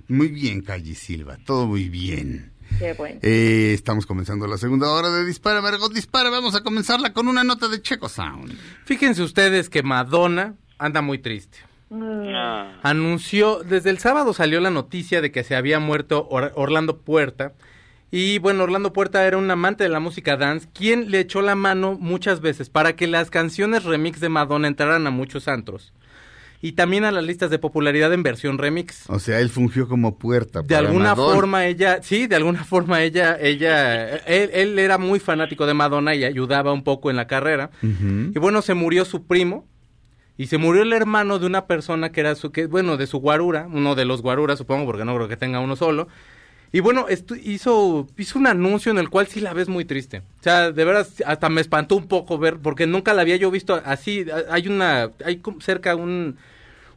[0.07, 2.51] Muy bien, Calle Silva, todo muy bien.
[2.79, 3.19] Qué bueno.
[3.21, 6.29] Eh, estamos comenzando la segunda hora de Dispara, Margot Dispara.
[6.31, 8.57] Vamos a comenzarla con una nota de Checo Sound.
[8.85, 11.59] Fíjense ustedes que Madonna anda muy triste.
[11.89, 12.33] Mm,
[12.81, 17.53] Anunció, desde el sábado salió la noticia de que se había muerto Or- Orlando Puerta.
[18.15, 21.55] Y bueno, Orlando Puerta era un amante de la música dance, quien le echó la
[21.55, 25.93] mano muchas veces para que las canciones remix de Madonna entraran a muchos antros.
[26.61, 29.09] Y también a las listas de popularidad en versión remix.
[29.09, 30.61] O sea, él fungió como puerta.
[30.61, 31.33] De para alguna Madonna.
[31.33, 36.13] forma ella, sí, de alguna forma ella, ella, él, él era muy fanático de Madonna
[36.13, 37.71] y ayudaba un poco en la carrera.
[37.81, 39.65] Y bueno, se murió su primo
[40.37, 43.17] y se murió el hermano de una persona que era su, que, bueno, de su
[43.17, 46.07] guarura, uno de los guaruras, supongo, porque no creo que tenga uno solo.
[46.75, 47.05] Y bueno,
[47.43, 50.23] hizo, hizo un anuncio en el cual sí la ves muy triste.
[50.39, 53.51] O sea, de veras, hasta me espantó un poco ver, porque nunca la había yo
[53.51, 54.25] visto así.
[54.49, 56.35] Hay una, hay cerca un,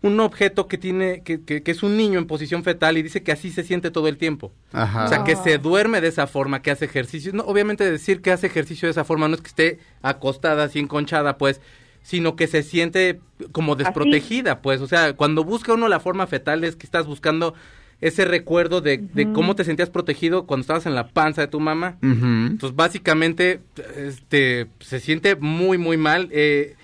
[0.01, 3.23] un objeto que tiene, que, que, que es un niño en posición fetal y dice
[3.23, 4.51] que así se siente todo el tiempo.
[4.73, 5.05] Ajá.
[5.05, 7.35] O sea, que se duerme de esa forma, que hace ejercicio.
[7.35, 10.79] No, obviamente decir que hace ejercicio de esa forma no es que esté acostada así
[10.79, 11.61] enconchada, pues,
[12.03, 13.21] sino que se siente
[13.53, 14.81] como desprotegida, pues.
[14.81, 17.53] O sea, cuando busca uno la forma fetal es que estás buscando
[18.01, 21.61] ese recuerdo de, de cómo te sentías protegido cuando estabas en la panza de tu
[21.61, 21.97] mamá.
[22.03, 22.27] Ujú.
[22.51, 23.61] Entonces, básicamente,
[23.97, 26.29] este, se siente muy, muy mal.
[26.31, 26.75] Eh,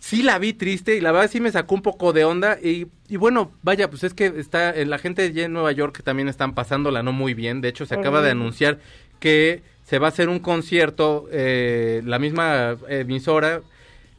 [0.00, 2.58] sí la vi triste y la verdad sí me sacó un poco de onda.
[2.60, 5.96] Y, y bueno, vaya, pues es que está eh, la gente allá en Nueva York
[5.96, 7.60] que también están pasándola no muy bien.
[7.60, 8.80] De hecho, se acaba de anunciar
[9.20, 13.62] que se va a hacer un concierto, eh, la misma emisora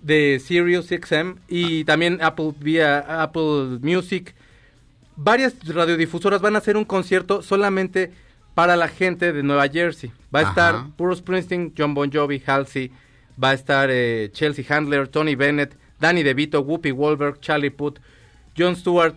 [0.01, 4.33] de Sirius XM y también Apple vía Apple Music.
[5.21, 8.13] Varias radiodifusoras van a hacer un concierto solamente
[8.55, 10.13] para la gente de Nueva Jersey.
[10.33, 10.49] Va a Ajá.
[10.49, 12.89] estar Bruce Springsteen, John Bon Jovi, Halsey,
[13.41, 17.99] va a estar eh, Chelsea Handler, Tony Bennett, Danny DeVito, Whoopi Goldberg, Charlie Puth,
[18.57, 19.15] Jon Stewart,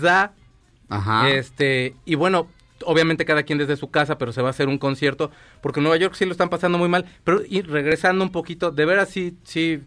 [0.00, 0.32] Za,
[0.88, 1.30] Ajá.
[1.30, 2.48] este, y bueno,
[2.84, 5.30] obviamente cada quien desde su casa, pero se va a hacer un concierto,
[5.60, 8.72] porque en Nueva York sí lo están pasando muy mal, pero y regresando un poquito,
[8.72, 9.80] de veras sí, sí,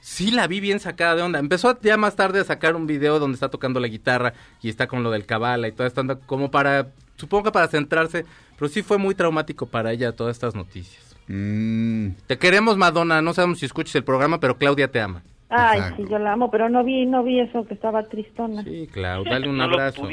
[0.00, 1.38] sí la vi bien sacada de onda.
[1.38, 4.32] Empezó ya más tarde a sacar un video donde está tocando la guitarra
[4.62, 7.68] y está con lo del cabala y toda esta onda, como para, supongo que para
[7.68, 8.24] centrarse,
[8.58, 11.16] pero sí fue muy traumático para ella todas estas noticias.
[11.28, 15.22] Mm, Te queremos, Madonna, no sabemos si escuches el programa, pero Claudia te ama.
[15.50, 16.02] Ay, Exacto.
[16.04, 18.62] sí, yo la amo, pero no vi, no vi eso que estaba tristona.
[18.64, 20.08] Sí, Claudia, dale un No lo abrazo.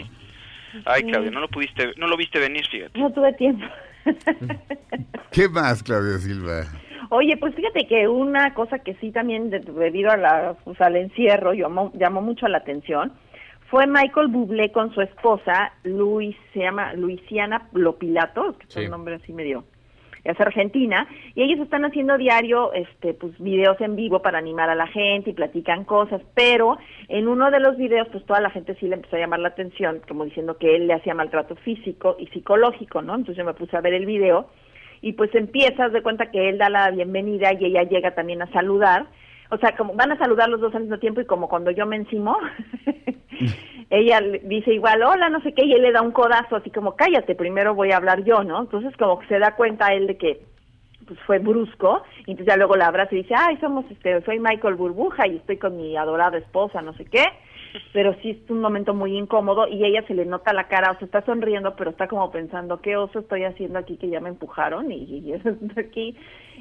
[0.86, 3.00] Ay, Claudia, no lo pudiste, no lo viste venir, fíjate.
[3.00, 3.66] No tuve tiempo.
[5.32, 6.66] ¿Qué más, Claudia Silva?
[7.16, 10.98] Oye, pues fíjate que una cosa que sí también de- debido a la, pues, al
[10.98, 13.14] encierro llamó, llamó mucho la atención
[13.70, 19.16] fue Michael Bublé con su esposa, Luis, se llama Luisiana Lopilato, que es un nombre
[19.16, 19.64] así medio,
[20.26, 24.76] es argentina, y ellos están haciendo diario, este, pues videos en vivo para animar a
[24.76, 28.76] la gente y platican cosas, pero en uno de los videos, pues toda la gente
[28.76, 32.18] sí le empezó a llamar la atención, como diciendo que él le hacía maltrato físico
[32.20, 33.16] y psicológico, ¿no?
[33.16, 34.50] Entonces yo me puse a ver el video
[35.06, 38.52] y pues empiezas de cuenta que él da la bienvenida y ella llega también a
[38.52, 39.06] saludar.
[39.52, 41.86] O sea, como van a saludar los dos al mismo tiempo y como cuando yo
[41.86, 42.36] me encimo,
[43.92, 46.96] ella dice igual, hola, no sé qué, y él le da un codazo así como,
[46.96, 48.60] cállate, primero voy a hablar yo, ¿no?
[48.60, 50.42] Entonces como que se da cuenta él de que
[51.06, 54.40] pues fue brusco, y entonces ya luego la abraza y dice, ay, somos, este, soy
[54.40, 57.26] Michael Burbuja y estoy con mi adorada esposa, no sé qué.
[57.94, 60.98] Pero sí es un momento muy incómodo y ella se le nota la cara, o
[60.98, 64.30] sea, está sonriendo, pero está como pensando, ¿qué oso estoy haciendo aquí que ya me
[64.30, 66.16] empujaron y, yo estoy aquí?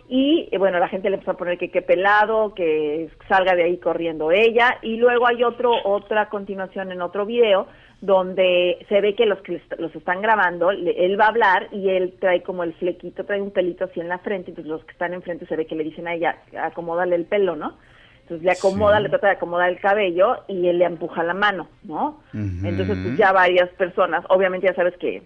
[0.08, 3.64] Y eh, bueno, la gente le empezó a poner que qué pelado, que salga de
[3.64, 4.78] ahí corriendo ella.
[4.82, 7.66] Y luego hay otro, otra continuación en otro video
[8.00, 12.14] donde se ve que los que los están grabando, él va a hablar y él
[12.20, 15.14] trae como el flequito, trae un pelito así en la frente, entonces los que están
[15.14, 17.78] enfrente se ve que le dicen a ella, acomódale el pelo, ¿no?
[18.24, 19.02] Entonces le acomoda, Sí.
[19.04, 22.20] le trata de acomodar el cabello y él le empuja la mano, ¿no?
[22.32, 25.22] Entonces pues ya varias personas, obviamente ya sabes que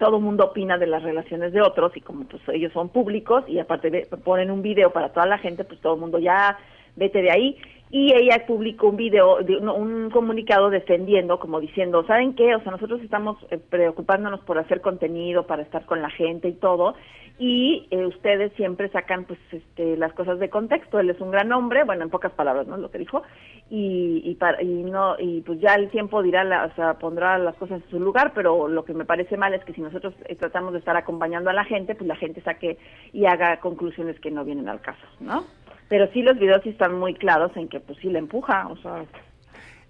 [0.00, 3.44] todo el mundo opina de las relaciones de otros y como pues ellos son públicos
[3.46, 6.58] y aparte de- ponen un video para toda la gente, pues todo el mundo ya
[6.96, 7.56] vete de ahí.
[7.96, 9.36] Y ella publicó un video,
[9.76, 12.52] un comunicado defendiendo, como diciendo, ¿saben qué?
[12.56, 16.54] O sea, nosotros estamos eh, preocupándonos por hacer contenido, para estar con la gente y
[16.54, 16.96] todo,
[17.38, 20.98] y eh, ustedes siempre sacan pues este, las cosas de contexto.
[20.98, 22.76] Él es un gran hombre, bueno, en pocas palabras, ¿no?
[22.78, 23.22] Lo que dijo,
[23.70, 27.38] y, y, para- y no y pues ya el tiempo dirá, la- o sea, pondrá
[27.38, 30.14] las cosas en su lugar, pero lo que me parece mal es que si nosotros
[30.24, 32.76] eh, tratamos de estar acompañando a la gente, pues la gente saque
[33.12, 35.44] y haga conclusiones que no vienen al caso, ¿no?
[35.88, 38.76] Pero sí los videos sí están muy claros en que pues sí le empuja, o
[38.78, 39.04] sea,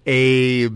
[0.07, 0.69] Eh,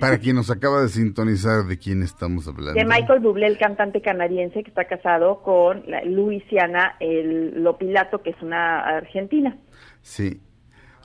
[0.00, 2.74] para quien nos acaba de sintonizar, ¿de quién estamos hablando?
[2.74, 8.30] de Michael Bublé, el cantante canadiense que está casado con la Luisiana el Lopilato, que
[8.30, 9.56] es una argentina.
[10.02, 10.40] Sí.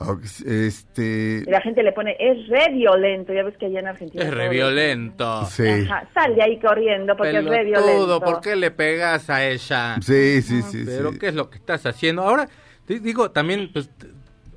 [0.02, 1.44] Ok, Este.
[1.46, 4.24] Y la gente le pone, es re violento, ya ves que allá en Argentina...
[4.24, 5.46] Es re todo- violento.
[5.46, 5.68] Sí.
[5.68, 8.20] Ajá, sal de ahí corriendo porque es re Pelotudo, violento.
[8.22, 9.96] ¿por qué le pegas a ella?
[10.02, 10.84] Sí, sí, sí.
[10.86, 11.20] Pero sí.
[11.20, 12.22] ¿qué es lo que estás haciendo?
[12.24, 12.48] Ahora,
[12.96, 13.90] digo, también, pues,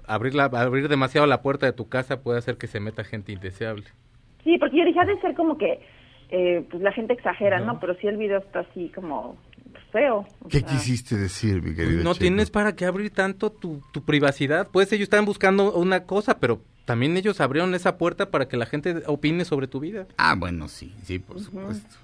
[0.07, 3.33] abrir, la, abrir demasiado la puerta de tu casa puede hacer que se meta gente
[3.33, 3.85] indeseable.
[4.45, 5.81] Sí, porque yo dije, ha de ser como que
[6.31, 7.79] eh, pues la gente exagera, ¿no?
[7.79, 9.37] Pero sí el video está así como
[9.93, 10.27] feo.
[10.41, 10.69] o ¿Qué sea.
[10.69, 14.69] quisiste decir, mi querido No tienes para qué abrir tanto tu, tu privacidad.
[14.73, 18.67] Pues ellos están buscando una cosa, pero también ellos abrieron esa puerta para que la
[18.67, 20.07] gente opine sobre tu vida.
[20.17, 21.97] Ah, bueno, sí, sí, por supuesto.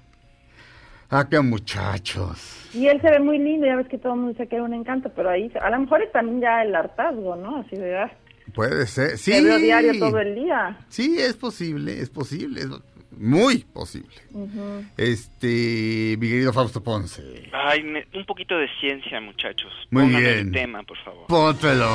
[1.09, 2.69] Ah, qué muchachos.
[2.73, 4.63] Y él se ve muy lindo, ya ves que todo el mundo dice que era
[4.63, 7.57] un encanto, pero ahí a lo mejor es también ya el hartazgo, ¿no?
[7.57, 8.11] Así de, ah,
[8.53, 9.17] Puede ser.
[9.17, 9.31] Sí.
[9.31, 10.77] te veo diario todo el día.
[10.89, 12.67] Sí, es posible, es posible, es
[13.17, 14.09] muy posible.
[14.97, 17.49] Este, mi querido Fausto Ponce.
[17.53, 19.71] Ay, ne- un poquito de ciencia, muchachos.
[19.91, 20.39] Muy Pónganme bien.
[20.47, 21.25] el tema, por favor.
[21.27, 21.89] Póntelo.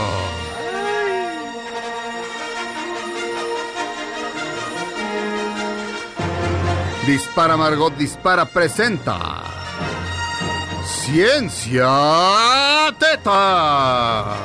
[7.07, 9.42] Dispara Margot, dispara, presenta.
[10.84, 11.86] Ciencia
[12.98, 14.36] Teta.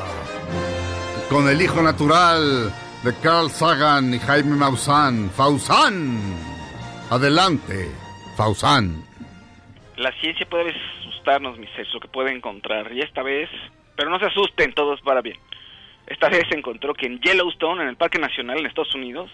[1.29, 6.19] Con el hijo natural de Carl Sagan y Jaime Maussan, Fausan.
[7.09, 7.91] Adelante,
[8.35, 9.05] Fausan.
[9.95, 12.91] La ciencia puede asustarnos, mis lo que puede encontrar.
[12.91, 13.49] Y esta vez,
[13.95, 15.37] pero no se asusten, todo es para bien.
[16.07, 19.31] Esta vez se encontró que en Yellowstone, en el Parque Nacional en Estados Unidos,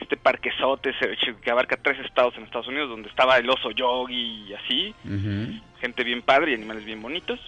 [0.00, 0.92] este parquezote
[1.42, 4.94] que abarca tres estados en Estados Unidos, donde estaba el oso yogi y así,
[5.80, 7.40] gente bien padre y animales bien bonitos,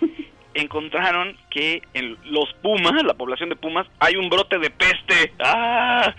[0.54, 5.32] encontraron que en los pumas, la población de pumas, hay un brote de peste.
[5.40, 6.14] ¡Ah!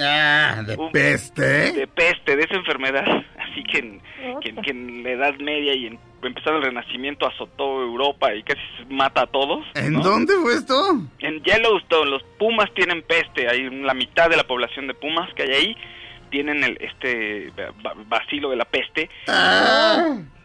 [0.00, 1.72] Ah, de Un- peste.
[1.72, 3.04] De peste, de esa enfermedad.
[3.38, 4.00] Así que en,
[4.40, 8.60] que, que en la Edad Media y en empezar el Renacimiento azotó Europa y casi
[8.78, 9.64] se mata a todos.
[9.74, 10.74] ¿En dónde fue esto?
[11.18, 15.42] En Yellowstone los pumas tienen peste, hay la mitad de la población de pumas que
[15.42, 15.76] hay ahí
[16.32, 17.52] tienen el este
[18.08, 19.08] bacilo de la peste.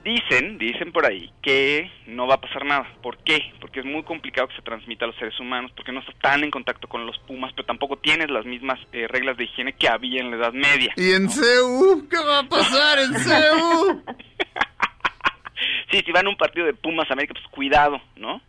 [0.04, 2.88] Dicen, dicen por ahí que no va a pasar nada.
[3.02, 3.54] ¿Por qué?
[3.60, 6.44] Porque es muy complicado que se transmita a los seres humanos, porque no estás tan
[6.44, 9.90] en contacto con los pumas, pero tampoco tienes las mismas eh, reglas de higiene que
[9.90, 10.94] había en la Edad Media.
[10.96, 12.08] ¿Y en CEU?
[12.10, 14.04] ¿Qué va a pasar en CEU?
[15.90, 18.42] Sí, si van a un partido de Pumas América, pues cuidado, ¿no?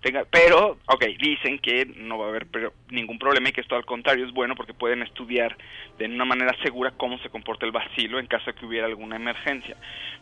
[0.00, 3.76] Tenga, pero, ok, dicen que no va a haber pero, ningún problema y que esto
[3.76, 5.58] al contrario es bueno porque pueden estudiar
[5.98, 9.16] de una manera segura cómo se comporta el vacilo en caso de que hubiera alguna
[9.16, 9.76] emergencia.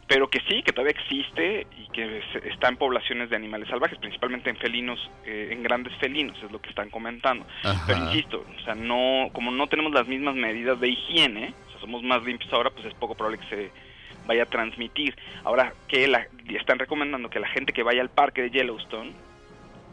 [0.09, 4.51] Pero que sí, que todavía existe y que está en poblaciones de animales salvajes, principalmente
[4.51, 7.47] en felinos, eh, en grandes felinos, es lo que están comentando.
[7.63, 7.85] Ajá.
[7.87, 11.81] Pero insisto, o sea, no, como no tenemos las mismas medidas de higiene, o sea,
[11.81, 13.71] somos más limpios ahora, pues es poco probable que se
[14.27, 15.17] vaya a transmitir.
[15.45, 19.13] Ahora que la, están recomendando que la gente que vaya al parque de Yellowstone,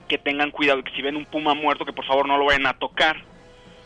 [0.08, 2.68] que tengan cuidado, que si ven un puma muerto, que por favor no lo vayan
[2.68, 3.18] a tocar.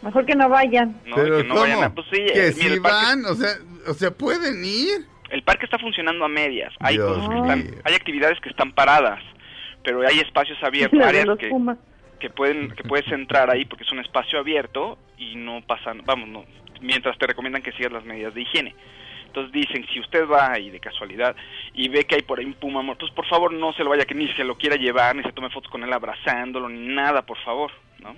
[0.02, 1.00] Mejor que no vayan.
[1.06, 1.16] ¿no?
[1.16, 1.62] Pero que no ¿cómo?
[1.62, 1.94] vayan a...
[1.94, 3.50] Pues sí, que eh, mira, parque, van, o sea,
[3.88, 5.06] o sea, pueden ir.
[5.30, 6.74] el parque está funcionando a medias.
[6.80, 9.22] Hay, Dios cosas que están, hay actividades que están paradas,
[9.84, 11.52] pero hay espacios abiertos, áreas que,
[12.20, 16.30] que pueden que puedes entrar ahí porque es un espacio abierto y no pasan, vamos,
[16.30, 16.46] no,
[16.82, 18.76] mientras te recomiendan que sigas las medidas de higiene.
[19.30, 21.36] Entonces dicen, si usted va ahí de casualidad
[21.74, 23.92] y ve que hay por ahí un puma muerto, pues por favor no se lo
[23.92, 26.88] vaya, que ni se lo quiera llevar, ni se tome fotos con él abrazándolo, ni
[26.94, 28.16] nada, por favor, ¿no?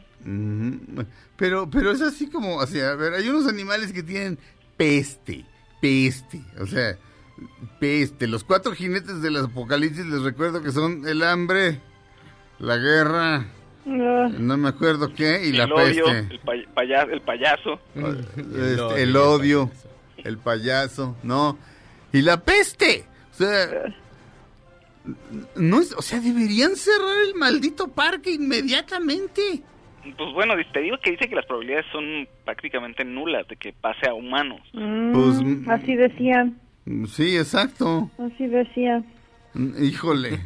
[1.37, 4.37] Pero, pero es así como, o sea, a ver, hay unos animales que tienen
[4.77, 5.43] peste,
[5.81, 6.95] peste, o sea,
[7.79, 8.27] peste.
[8.27, 11.79] Los cuatro jinetes del apocalipsis les recuerdo que son el hambre,
[12.59, 13.45] la guerra,
[13.85, 16.33] no me acuerdo qué, y la el odio, peste.
[16.35, 17.79] el, pay- paya- el payaso.
[17.95, 19.90] Este, el odio, el payaso,
[21.23, 21.57] no,
[22.13, 23.05] y la peste.
[23.31, 23.67] O sea,
[25.55, 29.63] no es, o sea, deberían cerrar el maldito parque inmediatamente.
[30.17, 34.09] Pues bueno, te digo que dice que las probabilidades son prácticamente nulas de que pase
[34.09, 34.61] a humanos.
[34.73, 35.37] Mm, Pues,
[35.69, 36.59] así decían,
[37.07, 38.09] Sí, exacto.
[38.17, 39.05] así decían.
[39.53, 40.39] Mm, Híjole.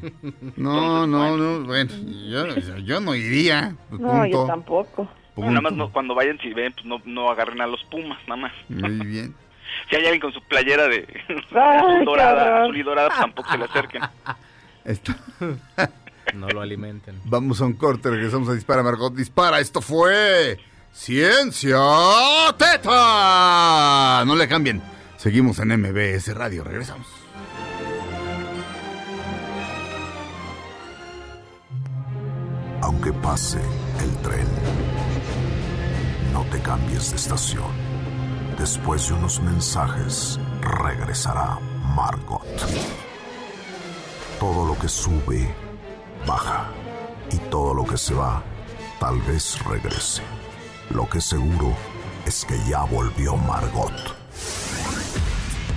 [0.58, 1.64] No, no, no.
[1.66, 1.92] Bueno,
[2.28, 2.48] yo,
[2.80, 3.76] yo no iría.
[3.92, 5.10] No, yo tampoco.
[5.36, 8.18] Bueno, nada más no, cuando vayan, si ven, pues no, no agarren a los pumas,
[8.28, 8.54] nada más.
[8.70, 9.36] Muy bien.
[9.90, 11.06] Si hay alguien con su playera de
[11.54, 14.02] Ay, dorada, azul y dorada, pues tampoco se le acerquen.
[14.86, 15.14] Esto-
[16.34, 17.22] No lo alimenten.
[17.26, 19.60] Vamos a un corte, regresamos a Dispara, Margot Dispara.
[19.60, 20.58] Esto fue
[20.92, 21.78] Ciencia
[22.58, 24.24] Teta.
[24.26, 24.82] No le cambien.
[25.18, 27.08] Seguimos en MBS Radio, regresamos.
[32.82, 33.60] Aunque pase
[34.02, 34.48] el tren,
[36.34, 37.95] no te cambies de estación.
[38.58, 41.60] Después de unos mensajes, regresará
[41.96, 42.42] Margot.
[44.40, 45.54] Todo lo que sube,
[46.26, 46.72] baja.
[47.32, 48.44] Y todo lo que se va,
[49.00, 50.22] tal vez regrese.
[50.90, 51.76] Lo que seguro
[52.26, 53.94] es que ya volvió Margot.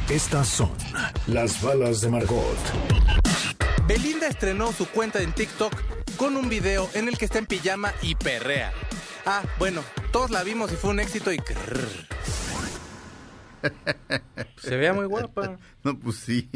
[0.09, 0.71] Estas son
[1.27, 2.59] las balas de Margot.
[3.87, 5.73] Belinda estrenó su cuenta en TikTok
[6.17, 8.73] con un video en el que está en pijama y perrea.
[9.27, 11.39] Ah, bueno, todos la vimos y fue un éxito y...
[11.39, 12.18] crrr.
[14.59, 15.59] Se vea muy guapa.
[15.85, 16.49] No, pues sí,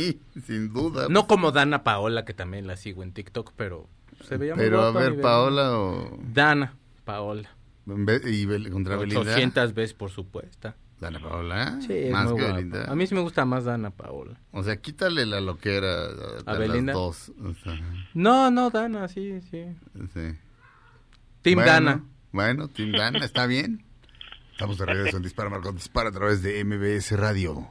[0.47, 1.07] sin duda.
[1.09, 3.89] No como Dana Paola, que también la sigo en TikTok, pero
[4.25, 4.99] se veía muy Pero a guapa.
[4.99, 5.29] ver, mi Belinda.
[5.29, 6.19] Paola o.
[6.33, 6.75] Dana
[7.05, 7.51] Paola.
[7.87, 9.21] Y contra Belinda.
[9.21, 10.75] 800 veces, por supuesto.
[11.01, 11.79] Dana Paola.
[11.87, 12.57] Sí, es Más muy que guapa.
[12.57, 12.85] Belinda.
[12.91, 14.39] A mí sí me gusta más Dana Paola.
[14.51, 16.93] O sea, quítale la loquera a, ¿A a Belinda?
[16.93, 17.33] las dos.
[17.43, 17.81] O sea,
[18.15, 19.65] No, no, Dana, sí, sí.
[20.13, 20.21] sí.
[21.43, 22.05] Team Bueno, Dana.
[22.33, 23.85] Bueno, Team Dana, está bien.
[24.63, 27.69] Estamos de regreso en Dispara Margot Dispara a través de MBS Radio.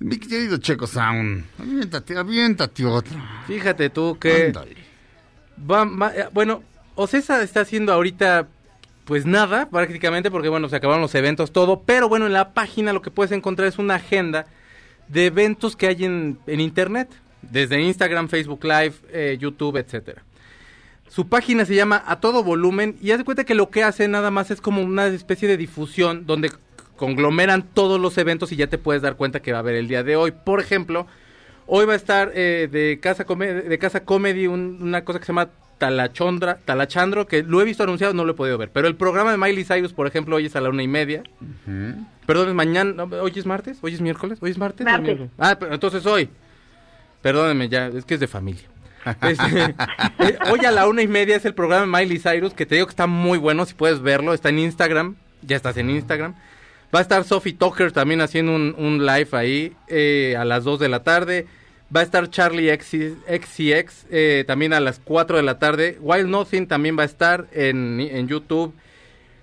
[0.00, 3.42] Mi querido Checo Sound, aviéntate, aviéntate otra.
[3.46, 4.52] Fíjate tú que...
[5.58, 6.62] Va- eh, bueno,
[6.94, 8.48] Ocesa está haciendo ahorita
[9.06, 12.92] pues nada prácticamente porque bueno, se acabaron los eventos, todo, pero bueno, en la página
[12.92, 14.44] lo que puedes encontrar es una agenda
[15.08, 17.08] de eventos que hay en, en internet,
[17.40, 20.22] desde Instagram, Facebook Live, eh, YouTube, etcétera.
[21.08, 24.06] Su página se llama A Todo Volumen y haz de cuenta que lo que hace
[24.08, 26.52] nada más es como una especie de difusión donde
[26.96, 29.88] conglomeran todos los eventos y ya te puedes dar cuenta que va a haber el
[29.88, 30.32] día de hoy.
[30.32, 31.06] Por ejemplo,
[31.66, 35.24] hoy va a estar eh, de Casa Comedy, de Casa Comedy un- una cosa que
[35.26, 35.48] se llama
[35.78, 38.70] Talachondra, Talachandro, que lo he visto anunciado, no lo he podido ver.
[38.72, 41.22] Pero el programa de Miley Cyrus, por ejemplo, hoy es a la una y media.
[42.26, 44.84] Perdón, es mañana, no, hoy es martes, hoy es miércoles, hoy es martes.
[45.38, 46.28] Ah, pero entonces hoy.
[47.22, 48.64] Perdónenme ya, es que es de familia.
[49.22, 49.74] Este,
[50.18, 52.74] eh, hoy a la una y media es el programa de Miley Cyrus, que te
[52.74, 56.34] digo que está muy bueno, si puedes verlo, está en Instagram, ya estás en Instagram.
[56.94, 60.80] Va a estar Sophie Tucker también haciendo un, un live ahí eh, a las 2
[60.80, 61.46] de la tarde.
[61.94, 65.98] Va a estar Charlie XCX eh, también a las 4 de la tarde.
[66.00, 68.74] Wild Nothing también va a estar en, en YouTube.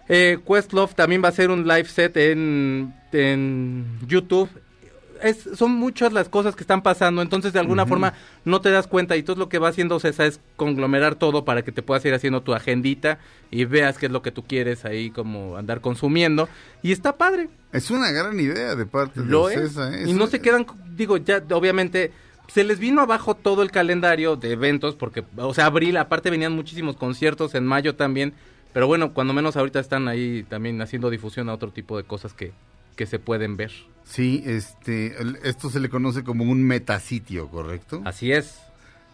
[0.08, 4.49] Eh, Questlove también va a hacer un live set en, en YouTube.
[5.22, 8.13] Es, son muchas las cosas que están pasando, entonces de alguna forma
[8.43, 11.63] no te das cuenta y todo lo que va haciendo César es conglomerar todo para
[11.63, 13.20] que te puedas ir haciendo tu agendita
[13.51, 16.49] y veas qué es lo que tú quieres ahí como andar consumiendo
[16.82, 17.49] y está padre.
[17.72, 19.78] Es una gran idea de parte de Lo es.
[19.78, 20.05] ¿eh?
[20.07, 22.11] Y no se quedan, digo, ya obviamente
[22.47, 26.53] se les vino abajo todo el calendario de eventos porque, o sea, abril, aparte venían
[26.53, 28.34] muchísimos conciertos en mayo también,
[28.74, 32.34] pero bueno, cuando menos ahorita están ahí también haciendo difusión a otro tipo de cosas
[32.34, 32.51] que,
[32.96, 33.72] que se pueden ver.
[34.04, 38.02] Sí, este, esto se le conoce como un metasitio, ¿correcto?
[38.06, 38.60] Así es.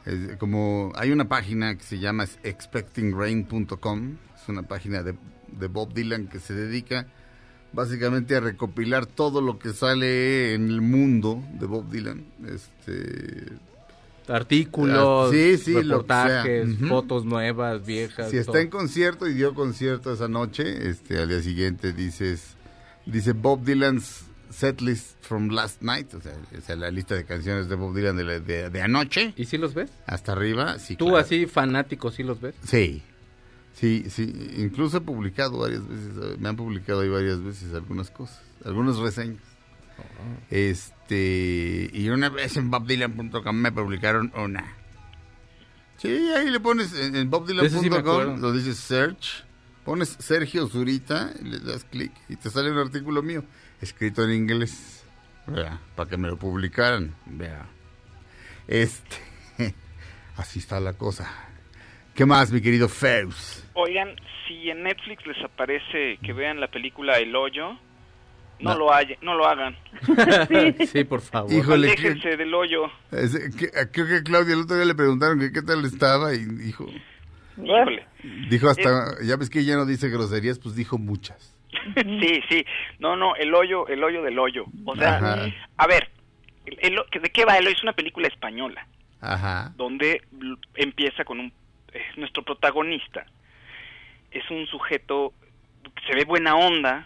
[0.05, 5.15] Es como hay una página que se llama expectingrain.com, es una página de,
[5.59, 7.07] de Bob Dylan que se dedica
[7.73, 12.25] básicamente a recopilar todo lo que sale en el mundo de Bob Dylan.
[12.47, 13.45] Este,
[14.27, 18.29] Artículos, Ah, sí, sí, reportajes, fotos nuevas, viejas.
[18.29, 22.55] si está en concierto y dio concierto esa noche, este, al día siguiente dices,
[23.05, 27.69] dice Bob Dylan's setlist from last night, o sea, o sea, la lista de canciones
[27.69, 29.33] de Bob Dylan de, la- de- de anoche.
[29.37, 29.89] ¿Y si los ves?
[30.07, 30.95] Hasta arriba, sí.
[30.97, 31.19] Tú claro.
[31.19, 32.55] así fanático, ¿sí los ves?
[32.65, 33.01] Sí,
[33.73, 34.23] sí, sí.
[34.57, 39.39] Incluso he publicado varias veces, me han publicado ahí varias veces algunas cosas, algunas reseñas.
[40.49, 44.75] Este, y una vez en bobdylan.com me publicaron una.
[45.97, 48.37] Sí, ahí le pones en, en sí bobdylan.com, acuerdo.
[48.37, 49.45] lo dices search,
[49.85, 53.43] pones Sergio Zurita y le das clic y te sale un artículo mío
[53.81, 55.05] escrito en inglés.
[55.47, 57.15] Vea, para que me lo publicaran.
[57.25, 57.65] Vea.
[58.67, 59.17] Este,
[60.37, 61.29] así está la cosa.
[62.13, 63.63] ¿Qué más, mi querido Feus?
[63.73, 64.09] Oigan,
[64.47, 67.71] si en Netflix les aparece que vean la película El Hoyo,
[68.59, 68.77] no, No.
[68.77, 69.75] lo, hay, no lo hagan.
[70.91, 71.51] sí, por favor.
[71.51, 72.83] Híjole, ¿qué- Aléjense del hoyo.
[73.11, 76.45] Es- que- Creo que Claudia el otro día le preguntaron que qué tal estaba y
[76.45, 76.85] dijo,
[77.57, 78.05] Híjole.
[78.49, 81.55] dijo hasta, ya ves que ella no dice groserías, pues dijo muchas.
[81.95, 82.65] sí, sí.
[82.99, 84.65] No, no, el hoyo, el hoyo del hoyo.
[84.85, 85.45] O sea, Ajá.
[85.77, 86.09] a ver,
[86.65, 86.77] el-
[87.13, 87.75] el- ¿de qué va el hoyo?
[87.75, 88.85] Es una película española
[89.21, 89.73] Ajá.
[89.77, 90.21] donde
[90.75, 91.53] empieza con un
[91.93, 93.25] eh, nuestro protagonista
[94.31, 95.33] es un sujeto
[95.83, 97.05] que se ve buena onda,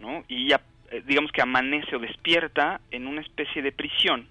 [0.00, 0.24] ¿no?
[0.28, 0.60] Y ya,
[0.92, 4.28] eh, digamos que amanece o despierta en una especie de prisión.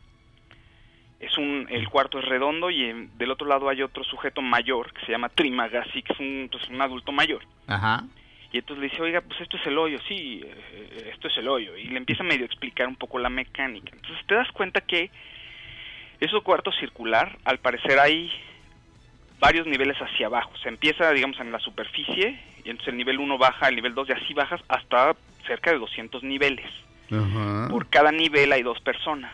[1.19, 4.93] Es un el cuarto es redondo y en- del otro lado hay otro sujeto mayor
[4.93, 7.41] que se llama Trimagasi, que es un, pues, un adulto mayor.
[7.67, 8.03] Ajá.
[8.51, 11.47] Y entonces le dice, oiga, pues esto es el hoyo, sí, eh, esto es el
[11.47, 11.75] hoyo.
[11.77, 13.91] Y le empieza a medio explicar un poco la mecánica.
[13.93, 15.11] Entonces te das cuenta que
[16.19, 18.31] ese cuarto circular, al parecer hay
[19.39, 20.51] varios niveles hacia abajo.
[20.63, 24.09] Se empieza, digamos, en la superficie, y entonces el nivel 1 baja, el nivel 2
[24.09, 25.15] y así bajas hasta
[25.45, 26.65] cerca de 200 niveles.
[27.69, 29.31] Por cada nivel hay dos personas.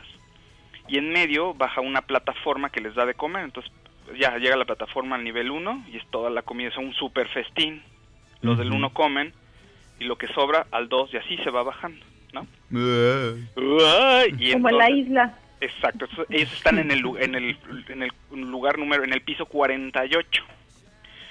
[0.88, 3.43] Y en medio baja una plataforma que les da de comer.
[3.45, 3.71] Entonces
[4.19, 7.27] ya llega la plataforma al nivel 1 y es toda la comida, es un super
[7.29, 7.81] festín.
[8.41, 8.77] Los del Ujú.
[8.77, 9.33] 1 comen
[9.99, 12.45] y lo que sobra al 2 y así se va bajando, ¿no?
[14.38, 15.39] Y Como en la isla.
[15.61, 17.57] Exacto, entonces, ellos están en el, en el
[17.88, 20.43] en el lugar número en el piso 48.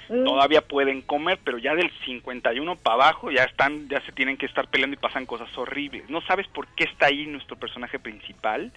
[0.09, 0.23] Mm.
[0.23, 4.45] Todavía pueden comer, pero ya del 51 para abajo ya están ya se tienen que
[4.45, 6.09] estar peleando y pasan cosas horribles.
[6.09, 8.71] No sabes por qué está ahí nuestro personaje principal.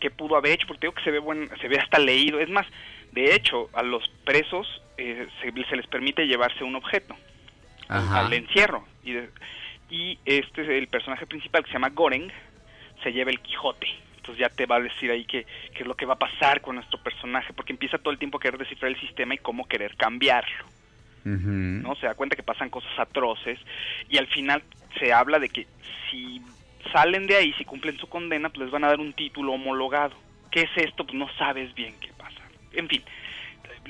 [0.00, 2.40] Qué pudo haber hecho, porque digo que se ve buen, se ve hasta leído.
[2.40, 2.66] Es más,
[3.12, 7.16] de hecho, a los presos eh, se, se les permite llevarse un objeto
[7.88, 8.20] Ajá.
[8.20, 8.84] al encierro.
[9.04, 9.30] Y, de-
[9.90, 12.30] y este es el personaje principal que se llama Goreng,
[13.02, 13.88] se lleva el Quijote.
[14.16, 16.60] Entonces ya te va a decir ahí qué, qué es lo que va a pasar
[16.60, 19.66] con nuestro personaje, porque empieza todo el tiempo a querer descifrar el sistema y cómo
[19.66, 20.64] querer cambiarlo.
[21.82, 21.94] ¿no?
[21.96, 23.58] Se da cuenta que pasan cosas atroces
[24.08, 24.62] y al final
[24.98, 25.66] se habla de que
[26.10, 26.40] si
[26.92, 30.14] salen de ahí, si cumplen su condena, pues les van a dar un título homologado.
[30.50, 31.04] ¿Qué es esto?
[31.04, 32.40] Pues no sabes bien qué pasa.
[32.72, 33.02] En fin,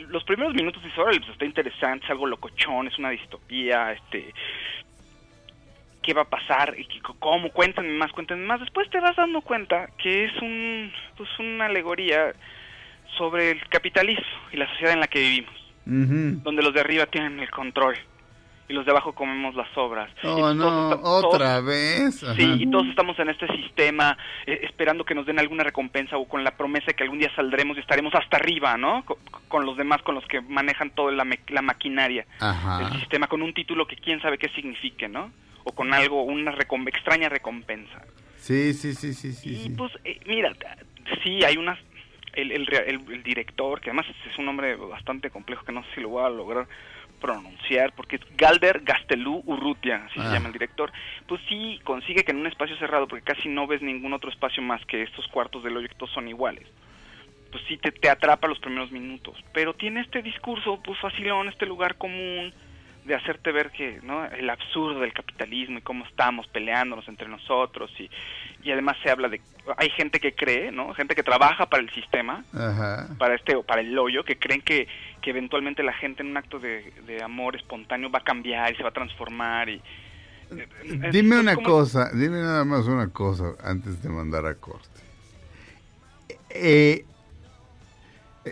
[0.08, 4.32] los primeros minutos dices, órale, pues está interesante, es algo locochón, es una distopía, este...
[6.02, 6.74] ¿Qué va a pasar?
[6.78, 7.50] ¿Y qué- ¿Cómo?
[7.50, 8.58] Cuéntame más, cuéntame más.
[8.60, 12.32] Después te vas dando cuenta que es un, pues una alegoría
[13.18, 15.54] sobre el capitalismo y la sociedad en la que vivimos
[16.42, 17.96] donde los de arriba tienen el control
[18.70, 20.08] y los de abajo comemos las obras.
[20.22, 22.22] Oh, no, todos- otra vez.
[22.22, 22.36] Ajá.
[22.36, 24.16] Sí, y todos estamos en este sistema
[24.46, 27.34] eh, esperando que nos den alguna recompensa o con la promesa de que algún día
[27.34, 29.04] saldremos y estaremos hasta arriba, ¿no?
[29.04, 29.18] Co-
[29.48, 31.26] Con, los demás, con los que manejan toda la,
[31.62, 32.24] maquinaria
[32.78, 35.32] del sistema, con un título que quién sabe qué signifique, ¿no?
[35.64, 38.00] O con algo, una recom- extraña recompensa.
[38.36, 39.50] Sí, sí, sí, sí, sí.
[39.50, 39.70] Y sí.
[39.76, 40.52] pues, eh, mira,
[41.24, 41.76] sí, hay unas...
[42.32, 46.00] El, el, el- director, que además es un nombre bastante complejo que no sé si
[46.00, 46.68] lo voy a lograr
[47.20, 50.24] pronunciar, porque es Galder Gastelú Urrutia, así Ah.
[50.24, 50.90] se llama el director,
[51.26, 54.62] pues sí consigue que en un espacio cerrado, porque casi no ves ningún otro espacio
[54.62, 56.66] más que estos cuartos del hoyo que todos son iguales,
[57.52, 61.66] pues sí te, te atrapa los primeros minutos, pero tiene este discurso, pues facilón, este
[61.66, 62.52] lugar común,
[63.04, 67.90] de hacerte ver que no el absurdo del capitalismo y cómo estamos peleándonos entre nosotros
[67.98, 68.10] y,
[68.62, 69.40] y además se habla de
[69.76, 73.08] hay gente que cree no gente que trabaja para el sistema Ajá.
[73.18, 74.86] para este para el hoyo que creen que,
[75.22, 78.76] que eventualmente la gente en un acto de, de amor espontáneo va a cambiar y
[78.76, 79.74] se va a transformar y
[80.50, 80.66] eh,
[81.04, 84.54] es- Dime es una como- cosa, dime nada más una cosa antes de mandar a
[84.56, 84.88] corte.
[86.50, 87.04] Eh,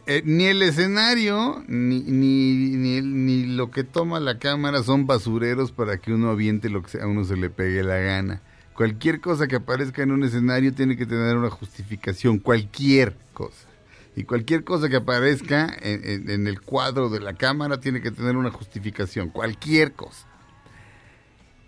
[0.06, 5.72] eh, ni el escenario ni, ni, ni, ni lo que toma la cámara son basureros
[5.72, 8.42] para que uno aviente lo que a uno se le pegue la gana.
[8.78, 13.66] Cualquier cosa que aparezca en un escenario tiene que tener una justificación, cualquier cosa.
[14.14, 18.12] Y cualquier cosa que aparezca en, en- en el cuadro de la cámara tiene que
[18.12, 20.28] tener una justificación, cualquier cosa.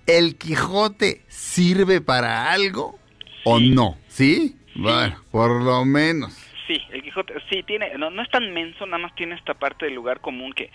[0.07, 2.97] ¿El Quijote sirve para algo
[3.43, 3.99] o no?
[4.07, 4.57] ¿Sí?
[4.77, 6.33] Bueno, por lo menos.
[6.69, 9.87] Sí, el Quijote, sí, tiene, no, no es tan menso, nada más tiene esta parte
[9.87, 10.71] del lugar común que,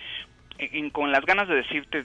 [0.57, 2.03] en- con las ganas de decirte,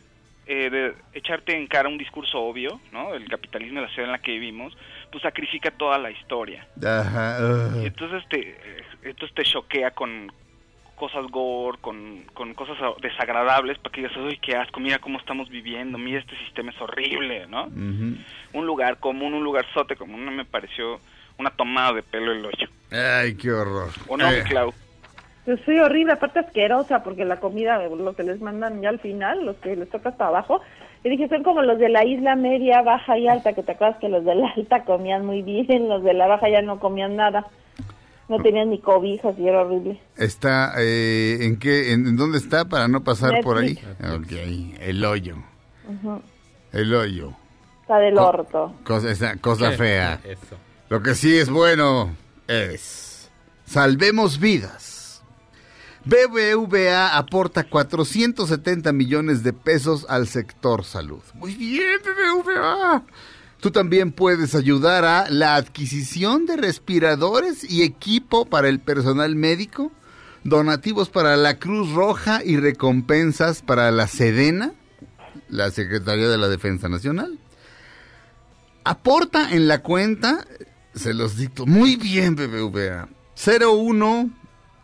[0.53, 3.15] eh, de echarte en cara un discurso obvio, ¿no?
[3.15, 4.77] El capitalismo de la ciudad en la que vivimos,
[5.13, 6.67] pues sacrifica toda la historia.
[6.85, 7.71] Ajá.
[7.81, 8.57] Y entonces te,
[9.05, 10.33] entonces te choquea con,
[10.97, 15.49] cosas gore, con, con cosas desagradables, para que digas, uy, qué asco, mira cómo estamos
[15.49, 17.67] viviendo, mira este sistema es horrible, ¿no?
[17.67, 21.01] Un lugar común, un lugar sote común, no me pareció
[21.39, 22.69] una tomada de pelo el hoyo.
[22.91, 23.91] Ay, qué horror.
[24.09, 24.75] ¿O no, Eh, Clau?
[25.51, 29.45] Pues sí, horrible, aparte asquerosa, porque la comida, lo que les mandan ya al final,
[29.45, 30.61] los que les toca hasta abajo,
[31.03, 33.99] y dije, son como los de la isla media, baja y alta, que te acuerdas
[33.99, 37.17] que los de la alta comían muy bien, los de la baja ya no comían
[37.17, 37.49] nada,
[38.29, 40.01] no tenían ni cobijas y era horrible.
[40.17, 43.77] Está, eh, ¿en qué, en, en dónde está para no pasar por ahí?
[43.99, 44.31] Ok,
[44.83, 45.35] el hoyo,
[46.73, 47.33] el hoyo.
[47.83, 48.73] Está del Co- orto.
[48.85, 50.21] Cosa, esa cosa fea.
[50.23, 50.57] Eso.
[50.91, 52.11] Lo que sí es bueno
[52.47, 53.29] es
[53.65, 54.90] salvemos vidas.
[56.05, 61.21] BBVA aporta 470 millones de pesos al sector salud.
[61.35, 63.05] Muy bien, BBVA.
[63.61, 69.93] Tú también puedes ayudar a la adquisición de respiradores y equipo para el personal médico,
[70.45, 74.73] donativos para la Cruz Roja y recompensas para la Sedena,
[75.51, 77.39] la Secretaría de la Defensa Nacional.
[78.85, 80.47] Aporta en la cuenta,
[80.95, 83.11] se los dicto muy bien, BBVA.
[83.37, 84.31] 01,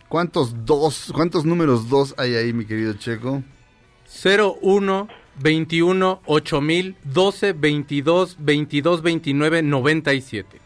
[0.08, 3.42] ¿cuántos dos, cuántos números dos hay ahí, mi querido Checo?
[4.24, 10.60] 01 21 8000 12 22 22 29 97.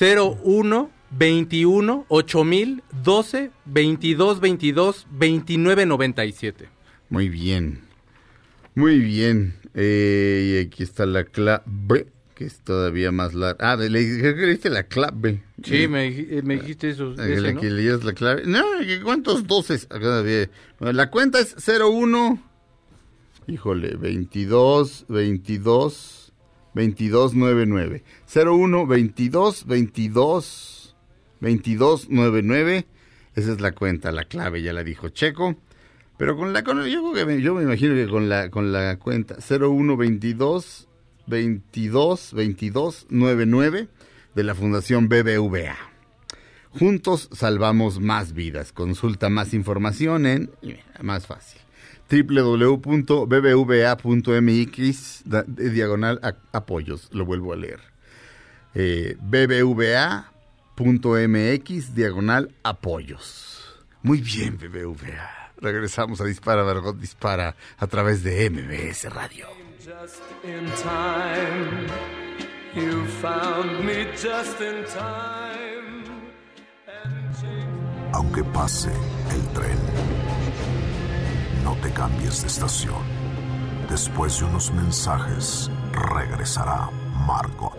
[0.00, 6.68] 01 21 8000 12 22 22 29 97.
[7.10, 7.82] Muy bien,
[8.74, 9.54] muy bien.
[9.74, 12.06] Eh, y aquí está la clave,
[12.44, 13.72] que es todavía más larga.
[13.72, 15.42] Ah, le, creo que le diste la clave.
[15.62, 16.10] Sí, me,
[16.42, 17.12] me dijiste eso.
[17.12, 17.60] Eh, ese, le- ¿no?
[17.60, 18.42] que leías la clave.
[18.46, 18.62] No,
[19.02, 19.88] ¿cuántos doces?
[19.90, 22.42] Bueno, La cuenta es 01.
[23.46, 26.32] Híjole, 22, 22,
[26.74, 28.04] 22, 99.
[28.34, 30.96] 01, 22, 22,
[31.40, 32.86] 22, 99.
[33.34, 35.56] Esa es la cuenta, la clave, ya la dijo Checo.
[36.16, 39.96] Pero con la, con, yo, yo me imagino que con la, con la cuenta 01,
[41.26, 43.88] 22, 22, 22, 99
[44.34, 45.76] de la Fundación BBVA.
[46.70, 48.72] Juntos salvamos más vidas.
[48.72, 50.50] Consulta más información en
[51.00, 51.60] más fácil
[52.10, 52.84] www.bbva.mx
[55.46, 56.20] diagonal
[56.52, 57.08] apoyos.
[57.12, 57.80] Lo vuelvo a leer.
[58.74, 60.34] Eh, bbva.mx
[61.94, 63.84] diagonal apoyos.
[64.02, 65.52] Muy bien, BBVA.
[65.56, 69.63] Regresamos a Dispara, Margot Dispara a través de MBS Radio.
[69.84, 71.86] Just in time.
[72.74, 76.04] You found me just in time.
[78.14, 78.88] Aunque pase
[79.30, 79.78] el tren,
[81.62, 83.02] no te cambies de estación.
[83.90, 86.88] Después de unos mensajes, regresará
[87.26, 87.76] Margot.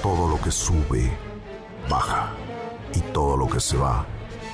[0.00, 1.10] Todo lo que sube,
[1.88, 2.30] baja.
[2.94, 4.06] Y todo lo que se va,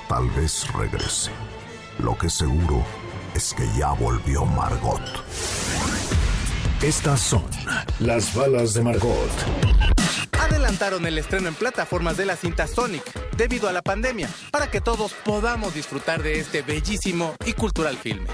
[0.08, 1.32] tal vez regrese.
[1.98, 2.82] Lo que seguro
[3.36, 5.02] es que ya volvió Margot.
[6.82, 7.44] Estas son
[8.00, 9.30] las balas de Margot.
[10.40, 13.02] Adelantaron el estreno en plataformas de la cinta Sonic
[13.36, 18.28] debido a la pandemia, para que todos podamos disfrutar de este bellísimo y cultural filme.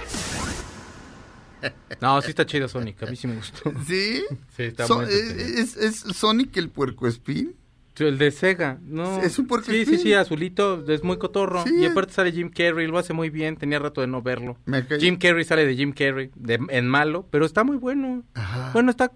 [2.01, 3.73] No, sí está chido Sonic, a mí sí me gustó.
[3.87, 4.23] ¿Sí?
[4.57, 7.57] Sí, está So- muy eh, es, es Sonic el puercoespín?
[7.95, 9.19] Sí, El de Sega, ¿no?
[9.21, 9.85] Es un Sí, puercoespín.
[9.87, 11.63] sí, sí, azulito, es muy cotorro.
[11.65, 14.57] Sí, y aparte sale Jim Carrey, lo hace muy bien, tenía rato de no verlo.
[14.99, 18.25] Jim Carrey sale de Jim Carrey, de, en malo, pero está muy bueno.
[18.35, 18.71] Ajá.
[18.73, 19.11] Bueno, está,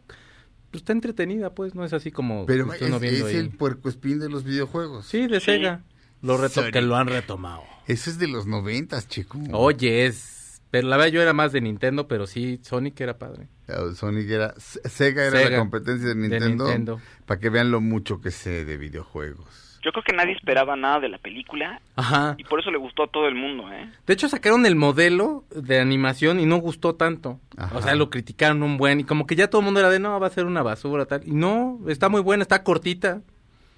[0.70, 3.41] pues, está entretenida, pues, no es así como Pero es, uno viendo es ahí.
[3.41, 5.07] el puercoespín de los videojuegos.
[5.07, 5.82] Sí, de Sega.
[6.20, 7.62] Lo reto- que lo han retomado.
[7.86, 9.39] Eso es de los noventas, chico.
[9.53, 10.61] Oye, es...
[10.70, 13.48] Pero la verdad yo era más de Nintendo, pero sí, Sonic era padre.
[13.94, 14.55] Sonic era...
[14.59, 16.64] Sega era la competencia de de Nintendo.
[16.64, 17.01] Nintendo.
[17.24, 19.66] Para que vean lo mucho que sé de videojuegos.
[19.86, 22.34] Yo creo que nadie esperaba nada de la película Ajá.
[22.38, 23.88] y por eso le gustó a todo el mundo, ¿eh?
[24.05, 27.38] De hecho, sacaron el modelo de animación y no gustó tanto.
[27.56, 27.78] Ajá.
[27.78, 30.01] O sea, lo criticaron un buen y como que ya todo el mundo era de,
[30.01, 31.22] no, va a ser una basura, tal.
[31.24, 33.22] Y no, está muy buena, está cortita.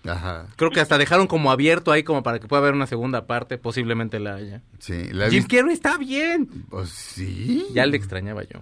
[0.07, 0.47] Ajá.
[0.57, 3.59] Creo que hasta dejaron como abierto ahí como para que pueda haber una segunda parte,
[3.59, 4.63] posiblemente la haya.
[4.79, 6.49] Sí, la Jim Carrey está bien.
[6.71, 7.67] Pues sí.
[7.75, 8.61] Ya le extrañaba yo.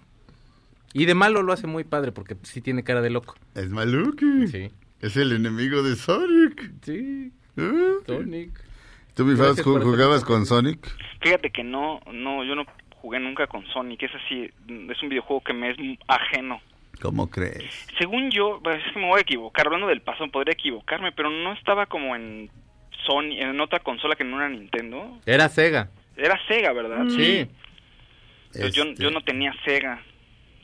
[0.98, 3.34] Y de malo lo hace muy padre porque sí tiene cara de loco.
[3.54, 4.46] Es Maluki.
[4.48, 4.70] Sí.
[5.00, 6.72] Es el enemigo de Sonic.
[6.82, 7.96] Sí, Ah.
[8.06, 8.50] Sonic.
[9.14, 10.88] ¿Tú, mi jugabas con Sonic?
[11.20, 12.64] Fíjate que no, no, yo no
[12.94, 15.76] jugué nunca con Sonic, es así, es un videojuego que me es
[16.08, 16.60] ajeno.
[17.02, 17.62] ¿Cómo crees?
[17.98, 21.28] Según yo, pues, es que me voy a equivocar, hablando del pasado podría equivocarme, pero
[21.30, 22.50] no estaba como en
[23.06, 25.18] Sony, en otra consola que no era Nintendo.
[25.26, 25.90] Era Sega.
[26.16, 27.04] Era Sega, ¿verdad?
[27.08, 27.46] Sí.
[28.54, 30.02] Yo, Este, yo no tenía Sega.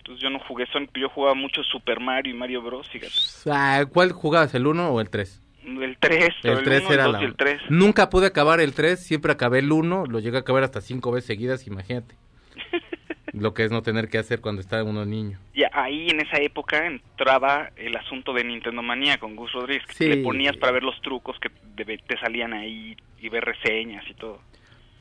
[0.02, 3.12] Entonces yo no jugué Sonic, yo jugaba mucho Super Mario y Mario Bros, fíjate.
[3.48, 5.40] Ah, ¿Cuál jugabas, el 1 o el 3?
[5.64, 7.22] El 3, pero El el 3 1, era el 2 la...
[7.22, 7.60] y el 3.
[7.70, 11.12] Nunca pude acabar el 3, siempre acabé el 1, lo llegué a acabar hasta 5
[11.12, 12.16] veces seguidas, imagínate.
[13.32, 15.38] Lo que es no tener que hacer cuando está uno niño.
[15.54, 19.94] Y ahí en esa época entraba el asunto de Nintendo Manía con Gus Rodríguez, que
[19.94, 20.08] Sí.
[20.08, 24.40] le ponías para ver los trucos que te salían ahí y ver reseñas y todo.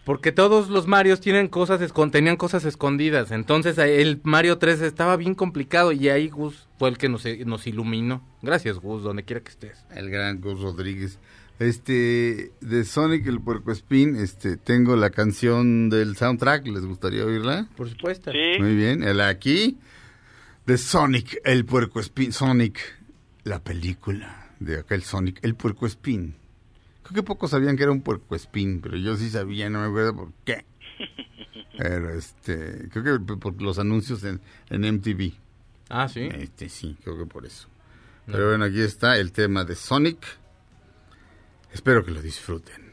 [0.03, 1.80] Porque todos los Marios tienen cosas,
[2.11, 3.32] tenían cosas escondidas.
[3.32, 7.68] Entonces el Mario 3 estaba bien complicado y ahí Gus fue el que nos, nos
[7.68, 8.23] iluminó.
[8.41, 9.86] Gracias Gus, donde quiera que estés.
[9.94, 11.19] El gran Gus Rodríguez.
[11.60, 17.68] Este, de Sonic el Puercoespín, este, tengo la canción del soundtrack, ¿les gustaría oírla?
[17.78, 18.32] Por supuesto.
[18.32, 18.60] Sí.
[18.60, 19.78] Muy bien, el aquí,
[20.65, 22.80] de Sonic el Puercoespín, Sonic,
[23.44, 26.36] la película de aquel Sonic el Puercoespín.
[27.11, 30.15] Creo que pocos sabían que era un puercoespín, pero yo sí sabía, no me acuerdo
[30.15, 30.65] por qué.
[31.77, 34.39] Pero este, creo que por- por los anuncios en,
[34.69, 35.33] en MTV.
[35.89, 36.29] Ah, sí.
[36.31, 37.67] Este, sí, creo que por eso.
[38.27, 40.19] Pero bueno, aquí está el tema de Sonic.
[41.73, 42.91] Espero que lo disfruten.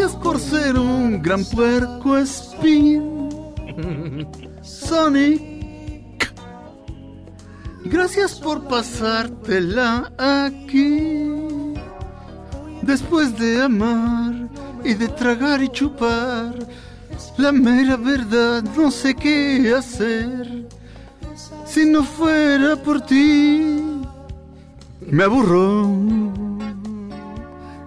[0.00, 3.28] Gracias por ser un gran puerco espín.
[4.62, 6.32] Sonic.
[7.84, 11.74] Gracias por pasártela aquí.
[12.80, 14.48] Después de amar
[14.84, 16.54] y de tragar y chupar,
[17.36, 20.66] la mera verdad no sé qué hacer.
[21.66, 24.00] Si no fuera por ti,
[25.02, 25.90] me aburro.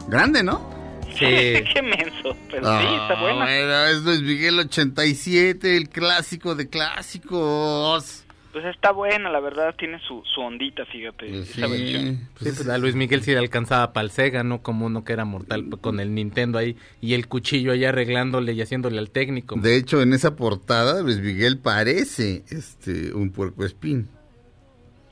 [0.08, 0.73] Grande, ¿no?
[1.18, 1.26] Sí.
[1.74, 3.46] Qué menso, pero sí, está buena.
[3.46, 8.20] bueno, es Luis Miguel 87, el clásico de clásicos.
[8.52, 12.30] Pues está buena, la verdad, tiene su, su ondita, fíjate, esa versión.
[12.40, 14.62] Sí, pues a Luis Miguel sí le alcanzaba para el Sega, ¿no?
[14.62, 18.54] Como uno que era mortal pues, con el Nintendo ahí y el cuchillo ahí arreglándole
[18.54, 19.56] y haciéndole al técnico.
[19.60, 24.10] De hecho, en esa portada, Luis Miguel parece este un puercoespín.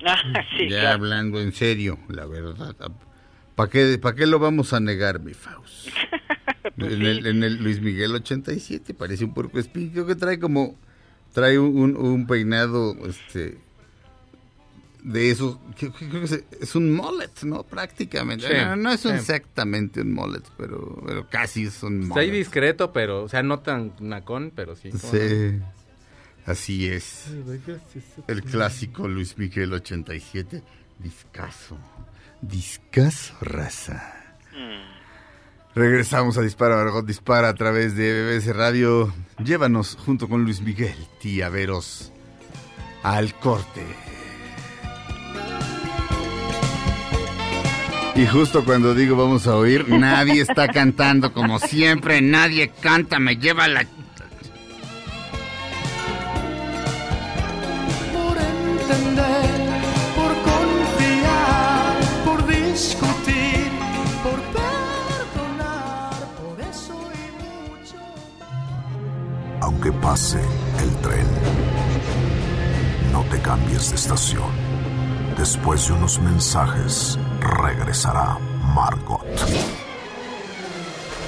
[0.04, 0.18] Ah,
[0.58, 0.90] sí, ya claro.
[0.96, 2.76] hablando en serio, la verdad.
[3.62, 5.88] ¿Para qué, ¿Para qué lo vamos a negar, mi Faust?
[6.78, 9.90] Pues en, el, en el Luis Miguel 87 parece un puercoespín.
[9.92, 10.76] Creo que trae como...
[11.34, 13.60] Trae un, un- un peinado, este...
[15.04, 15.58] De esos...
[15.78, 17.64] que- que- Creo que es, un mullet, ¿no?
[17.64, 18.48] Prácticamente.
[18.48, 19.10] Sí, no, no es sí.
[19.10, 22.40] exactamente un mullet, pero, pero casi es un Está ahí mullet.
[22.40, 24.90] discreto, pero, o sea, no tan nacón, pero sí.
[24.90, 25.60] ¿cómo Sí,
[26.46, 27.26] así es.
[28.28, 30.64] El clásico Luis Miguel 87.
[31.00, 31.78] Discaso.
[32.42, 34.14] Discaso, raza.
[35.74, 39.14] Regresamos a Dispara, Margot Dispara a través de BBC Radio.
[39.44, 42.12] Llévanos junto con Luis Miguel, tía Veros,
[43.04, 43.86] al corte.
[48.16, 53.38] Y justo cuando digo vamos a oír, nadie está cantando como siempre, nadie canta, me
[53.38, 53.86] lleva la...
[69.84, 70.40] Aunque pase
[70.80, 71.26] el tren,
[73.12, 74.52] no te cambies de estación.
[75.36, 78.38] Después de unos mensajes, regresará
[78.76, 79.26] Margot.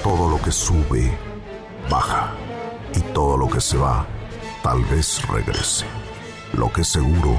[0.04, 1.18] Todo lo que sube,
[1.90, 2.30] baja.
[2.94, 4.06] Y todo lo que se va,
[4.62, 5.86] tal vez regrese.
[6.52, 7.36] Lo que seguro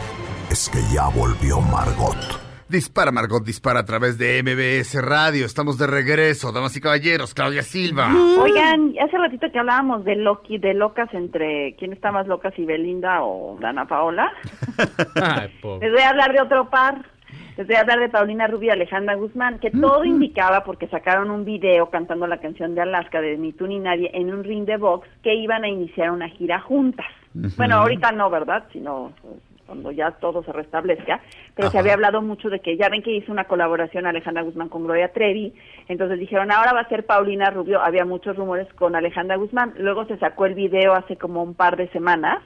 [0.50, 2.45] es que ya volvió Margot.
[2.68, 5.46] Dispara, Margot, dispara a través de MBS Radio.
[5.46, 7.36] Estamos de regreso, damas y caballeros.
[7.36, 8.10] Claudia Silva.
[8.40, 12.66] Oigan, hace ratito que hablábamos de Loki, de locas entre quién está más loca, si
[12.66, 14.32] Belinda o Dana Paola.
[15.16, 15.86] Ay, pobre.
[15.86, 17.06] Les voy a hablar de otro par.
[17.56, 21.30] Les voy a hablar de Paulina Rubio y Alejandra Guzmán, que todo indicaba, porque sacaron
[21.30, 24.66] un video cantando la canción de Alaska de Ni tú ni nadie en un ring
[24.66, 27.06] de box, que iban a iniciar una gira juntas.
[27.58, 28.64] Bueno, ahorita no, ¿verdad?
[28.74, 29.36] Sino pues,
[29.66, 31.22] cuando ya todo se restablezca.
[31.56, 34.70] Pero se había hablado mucho de que ya ven que hizo una colaboración Alejandra Guzmán
[34.70, 35.54] con Gloria Trevi.
[35.88, 37.82] Entonces dijeron, ahora va a ser Paulina Rubio.
[37.82, 39.74] Había muchos rumores con Alejandra Guzmán.
[39.78, 42.42] Luego se sacó el video hace como un par de semanas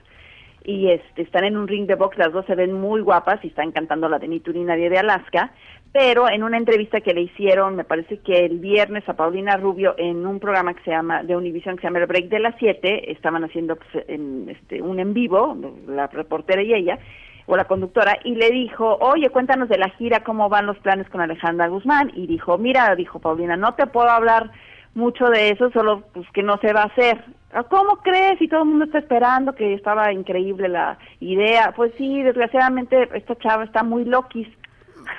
[0.63, 3.47] y este, están en un ring de box, las dos se ven muy guapas y
[3.47, 5.51] están cantando la de Ni tú ni nadie de Alaska,
[5.91, 9.95] pero en una entrevista que le hicieron, me parece que el viernes a Paulina Rubio
[9.97, 12.55] en un programa que se llama, de Univision que se llama El Break de las
[12.59, 15.57] 7, estaban haciendo pues, en, este, un en vivo,
[15.87, 16.99] la reportera y ella,
[17.47, 21.09] o la conductora, y le dijo, oye, cuéntanos de la gira, cómo van los planes
[21.09, 24.51] con Alejandra Guzmán, y dijo, mira, dijo Paulina, no te puedo hablar
[24.93, 27.23] mucho de eso, solo pues que no se va a hacer.
[27.53, 28.39] "Ah, ¿cómo crees?
[28.41, 31.73] Y todo el mundo está esperando que estaba increíble la idea.
[31.75, 34.47] Pues sí, desgraciadamente esta chava está muy loquis.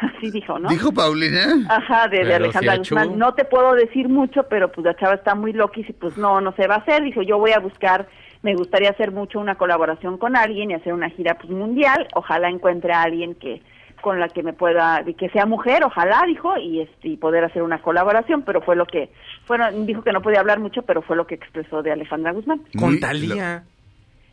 [0.00, 0.68] Así dijo, ¿no?
[0.68, 1.66] ¿Dijo Paulina?
[1.68, 2.76] Ajá, de, Alejandra.
[2.76, 3.18] Guzmán.
[3.18, 6.40] No te puedo decir mucho, pero pues la chava está muy loquis y pues no,
[6.40, 7.02] no se va a hacer.
[7.02, 8.08] Dijo, yo voy a buscar,
[8.42, 12.08] me gustaría hacer mucho una colaboración con alguien y hacer una gira pues mundial.
[12.14, 13.62] Ojalá encuentre a alguien que
[14.00, 17.62] con la que me pueda, que sea mujer, ojalá, dijo, y, este, y poder hacer
[17.62, 19.10] una colaboración, pero fue lo que,
[19.46, 22.62] bueno, dijo que no podía hablar mucho, pero fue lo que expresó de Alejandra Guzmán.
[22.78, 23.64] Con Talía.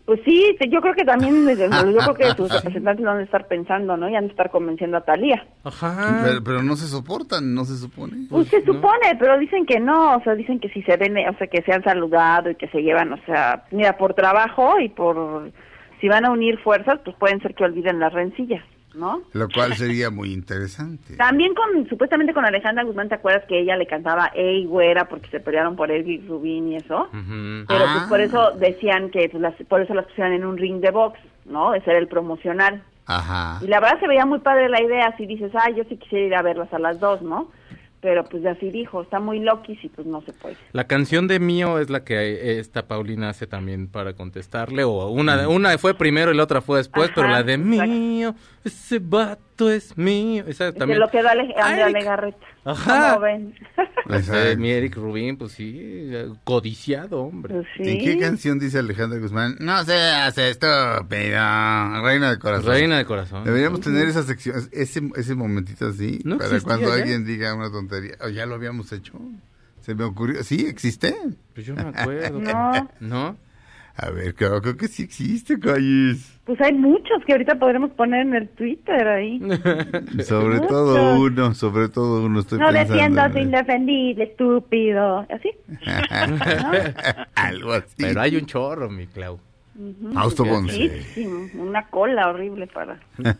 [0.07, 3.23] Pues sí, te- yo creo que también, desde- yo creo que sus representantes van a
[3.23, 4.09] estar pensando, ¿no?
[4.09, 5.45] Y han de estar convenciendo a Talía.
[5.65, 6.21] Ajá.
[6.23, 8.25] Pero, pero no se soportan, no se supone.
[8.29, 11.37] Pues se supone, pero dicen que no, o sea, dicen que si se ven, o
[11.37, 14.87] sea, que se han saludado y que se llevan, o sea, mira, por trabajo y
[14.87, 15.51] por,
[15.99, 18.63] si van a unir fuerzas, pues pueden ser que olviden las rencillas,
[18.97, 19.21] ¿no?
[19.33, 21.15] Lo cual sería muy interesante.
[21.15, 25.29] También con, supuestamente con Alejandra Guzmán, ¿te acuerdas que ella le cantaba Ey, güera, porque
[25.29, 27.07] se pelearon por Edwin Rubín y eso?
[27.11, 28.05] Pero pues Ah.
[28.09, 31.19] por eso decían que, pues, las, por eso las pusieron en un ring de box,
[31.45, 31.73] ¿no?
[31.73, 32.83] Ese era el promocional.
[33.05, 33.59] Ajá.
[33.63, 36.25] Y la verdad se veía muy padre la idea, si dices, ay, yo sí quisiera
[36.25, 37.49] ir a verlas a las dos, ¿no?
[37.99, 40.55] Pero pues así dijo, está muy loquis y pues no se puede.
[40.71, 45.07] La canción de Mío es la que eh, esta Paulina hace también para contestarle, o
[45.07, 47.85] una, una fue primero y la otra fue después, Ajá, pero la de exacto.
[47.91, 48.35] Mío,
[48.67, 50.99] ese vato es mío, esa también.
[50.99, 52.37] lo que da Ale- Andrea Legarreta.
[52.63, 53.13] Ajá.
[53.13, 53.55] ¿Cómo ven?
[54.09, 56.09] Ese, mi Eric Rubín, pues sí,
[56.43, 57.53] codiciado, hombre.
[57.55, 57.83] Pues sí.
[57.89, 59.55] ¿En qué canción dice Alejandra Guzmán?
[59.59, 62.69] No seas estúpido, reina de corazón.
[62.71, 63.43] Reina de corazón.
[63.45, 67.01] Deberíamos tener esa sección, ese, ese momentito así, No para existía cuando ya.
[67.01, 68.15] alguien diga una tontería.
[68.21, 69.13] Oh, ya lo habíamos hecho.
[69.81, 70.43] Se me ocurrió.
[70.43, 71.15] Sí, existe.
[71.53, 72.39] Pues yo no me acuerdo.
[72.41, 72.89] No.
[72.99, 73.37] ¿No?
[73.99, 76.39] A ver, creo, creo que sí existe, Calles.
[76.45, 79.39] Pues hay muchos que ahorita podremos poner en el Twitter ahí.
[80.23, 82.39] Sobre todo uno, sobre todo uno.
[82.41, 85.25] Estoy no pensando defiendas en- indefendible, estúpido.
[85.29, 85.49] ¿Así?
[87.35, 87.95] Algo así.
[87.97, 89.39] Pero hay un chorro, mi Clau.
[90.69, 91.25] Sí, sí,
[91.55, 92.99] una cola horrible para...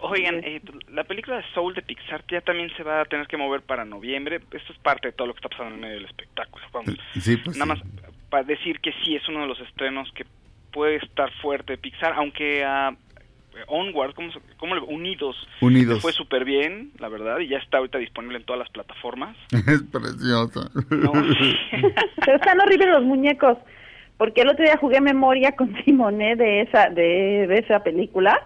[0.00, 0.60] Oigan, eh,
[0.92, 3.86] la película de Soul de Pixar ya también se va a tener que mover para
[3.86, 4.36] noviembre.
[4.52, 6.62] Esto es parte de todo lo que está pasando en medio del espectáculo.
[6.74, 6.94] Vamos.
[7.18, 7.82] Sí, pues Nada sí.
[7.82, 7.94] más
[8.34, 10.24] para decir que sí es uno de los estrenos que
[10.72, 12.90] puede estar fuerte de Pixar, aunque a
[13.68, 16.02] Onward, ¿cómo, cómo le- Unidos, Unidos.
[16.02, 19.36] fue súper bien, la verdad, y ya está ahorita disponible en todas las plataformas.
[19.52, 20.68] Es preciosa.
[20.90, 21.12] No.
[22.24, 23.56] Pero están horribles los muñecos.
[24.16, 28.40] Porque el otro día jugué memoria con Simone de esa de, de esa película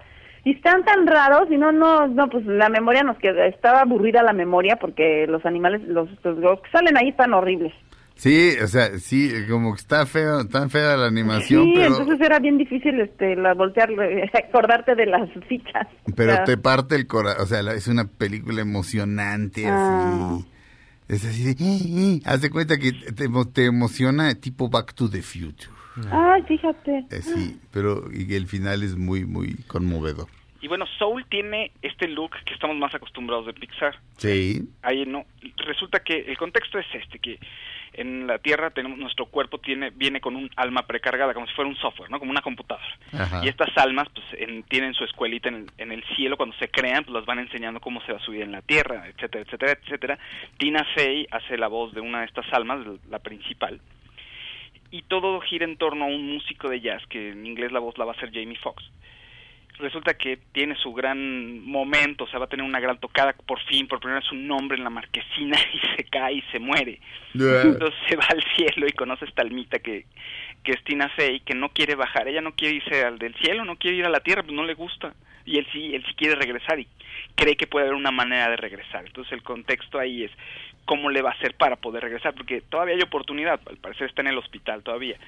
[0.45, 4.23] y están tan raros y no no no pues la memoria nos queda estaba aburrida
[4.23, 7.73] la memoria porque los animales los, los, los que salen ahí están horribles.
[8.19, 12.21] Sí, o sea, sí, como que está feo, tan fea la animación, sí, pero, entonces
[12.21, 13.91] era bien difícil este la voltear
[14.35, 15.87] acordarte de las fichas.
[16.17, 17.43] pero O sea, te parte el corazón.
[17.43, 20.35] O sea, la- es una película emocionante, Ah.
[20.35, 20.47] así.
[21.07, 21.51] Es así de...
[21.53, 22.21] "Eh, eh".
[22.27, 25.71] Haz de cuenta que te, te emociona tipo Back to the Future.
[26.11, 27.07] Ay, fíjate.
[27.11, 30.27] Eh, sí, pero y el final es muy, muy conmovedor.
[30.61, 33.95] Y bueno, Soul tiene este look que estamos más acostumbrados de Pixar.
[34.17, 34.69] Sí.
[34.83, 35.25] Ahí no.
[35.67, 37.39] Resulta que el contexto es este, que
[38.01, 41.69] en la Tierra tenemos nuestro cuerpo tiene viene con un alma precargada, como si fuera
[41.69, 42.19] un software, ¿no?
[42.19, 42.87] Como una computadora.
[43.13, 43.41] Ajá.
[43.45, 46.69] Y estas almas pues en- tienen su escuelita en el, en el cielo cuando se
[46.69, 49.73] crean, pues las van enseñando cómo se va a subir en la Tierra, etcétera, etcétera,
[49.73, 50.19] etcétera.
[50.59, 53.81] Tina Fey hace la voz de una de estas almas, la principal.
[54.91, 57.99] Y todo gira en torno a un músico de jazz, que en inglés la voz
[57.99, 58.85] la va a hacer Jamie Foxx
[59.79, 63.61] resulta que tiene su gran momento, o sea, va a tener una gran tocada por
[63.65, 67.01] fin, por primera vez un nombre en la marquesina y se cae y se muere.
[67.35, 70.07] Entonces se va al cielo y conoce esta almita que,
[70.63, 73.65] que es Tina Fey, que no quiere bajar, ella no quiere irse al del cielo,
[73.65, 75.15] no quiere ir a la tierra, pues no le gusta.
[75.45, 76.87] Y él sí, él sí quiere regresar y
[77.35, 79.07] cree que puede haber una manera de regresar.
[79.07, 80.31] Entonces el contexto ahí es
[80.85, 84.23] cómo le va a hacer para poder regresar, porque todavía hay oportunidad, al parecer está
[84.23, 85.19] en el hospital todavía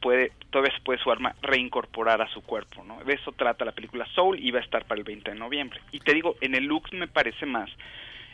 [0.00, 3.02] puede todavía se puede su arma reincorporar a su cuerpo, ¿no?
[3.04, 5.80] De eso trata la película Soul y va a estar para el 20 de noviembre.
[5.92, 7.70] Y te digo, en el look me parece más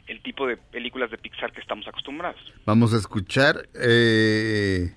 [0.06, 2.40] el tipo de películas de Pixar que estamos acostumbrados.
[2.64, 4.92] Vamos a escuchar eh,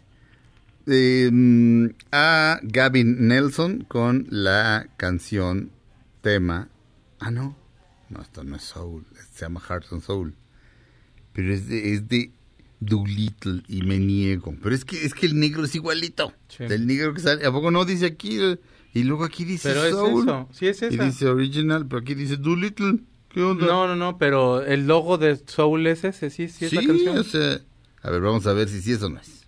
[0.86, 5.72] mm, a Gavin Nelson con la canción
[6.22, 6.70] tema.
[7.20, 7.56] Ah, no.
[8.10, 9.06] No, esto no es Soul.
[9.32, 10.36] Se llama Heart and Soul.
[11.34, 12.32] Pero es de, es de
[12.82, 14.54] Doolittle y me niego.
[14.62, 16.34] Pero es que es que el negro es igualito.
[16.50, 16.66] Sí.
[16.66, 17.46] El negro que sale.
[17.46, 18.38] ¿A poco no dice aquí?
[18.94, 21.06] Y luego aquí dice Pero es eso, sí es Y esa.
[21.06, 23.00] dice original, pero aquí dice Doolittle.
[23.30, 23.66] ¿Qué onda?
[23.66, 27.18] No, no, no, pero el logo de Soul es ese, sí, sí es la canción.
[27.18, 27.62] o sea,
[28.02, 29.41] a ver, vamos a ver si sí es o no es.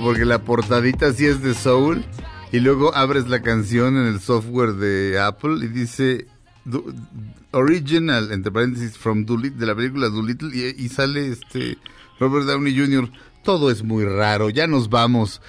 [0.00, 2.04] Porque la portadita sí es de Soul
[2.52, 6.26] y luego abres la canción en el software de Apple y dice
[7.52, 11.78] original entre paréntesis from Doolittle de la película Doolittle y, y sale este
[12.18, 13.10] Robert Downey Jr.
[13.42, 14.50] Todo es muy raro.
[14.50, 15.40] Ya nos vamos.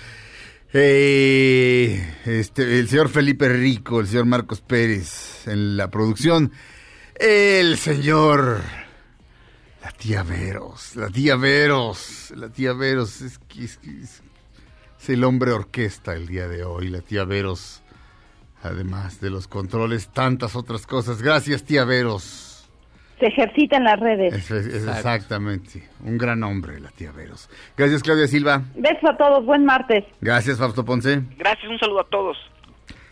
[0.74, 6.52] Eh, este, el señor Felipe Rico, el señor Marcos Pérez en la producción,
[7.16, 8.62] el señor
[9.82, 14.22] la tía Veros, la tía Veros, la tía Veros, es, que- es, que es-
[15.00, 17.82] es el hombre orquesta el día de hoy, la tía Veros,
[18.64, 21.22] además de los controles, tantas otras cosas.
[21.22, 22.70] Gracias, tía Veros.
[23.20, 24.34] Se ejercita en las redes.
[24.34, 27.50] Es- es- es exactamente, sí, un gran hombre, la tía Veros.
[27.76, 28.64] Gracias, Claudia Silva.
[28.76, 30.04] Besos a todos, buen martes.
[30.22, 31.22] Gracias, Fausto Ponce.
[31.38, 32.38] Gracias, un saludo a todos.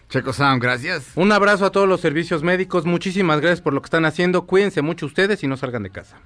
[0.07, 1.11] Checo Sound, gracias.
[1.15, 2.85] Un abrazo a todos los servicios médicos.
[2.85, 4.45] Muchísimas gracias por lo que están haciendo.
[4.45, 6.17] Cuídense mucho ustedes y no salgan de casa.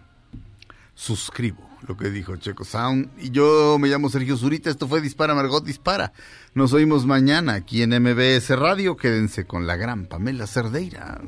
[0.99, 3.09] Suscribo lo que dijo Checo Sound.
[3.17, 4.69] Y yo me llamo Sergio Zurita.
[4.69, 6.11] Esto fue Dispara Margot Dispara.
[6.53, 8.97] Nos oímos mañana aquí en MBS Radio.
[8.97, 11.21] Quédense con la gran Pamela Cerdeira.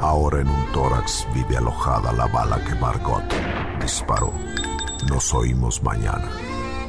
[0.00, 3.22] Ahora en un tórax vive alojada la bala que Margot
[3.80, 4.32] disparó.
[5.08, 6.28] Nos oímos mañana.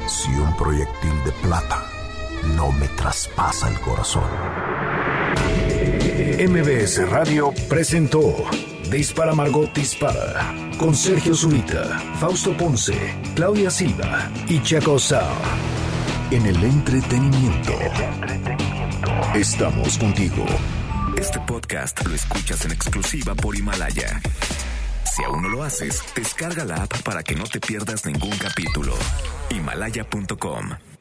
[0.08, 1.93] Si un proyectil de plata
[2.56, 4.30] no me traspasa el corazón.
[6.38, 8.44] MBS Radio presentó
[8.90, 12.94] Dispara Margot Dispara con Sergio Zurita, Fausto Ponce,
[13.34, 15.36] Claudia Silva y Chaco Sao.
[16.30, 17.72] En el entretenimiento.
[19.34, 20.44] Estamos contigo.
[21.16, 24.20] Este podcast lo escuchas en exclusiva por Himalaya.
[25.14, 28.94] Si aún no lo haces, descarga la app para que no te pierdas ningún capítulo.
[29.50, 30.93] Himalaya.com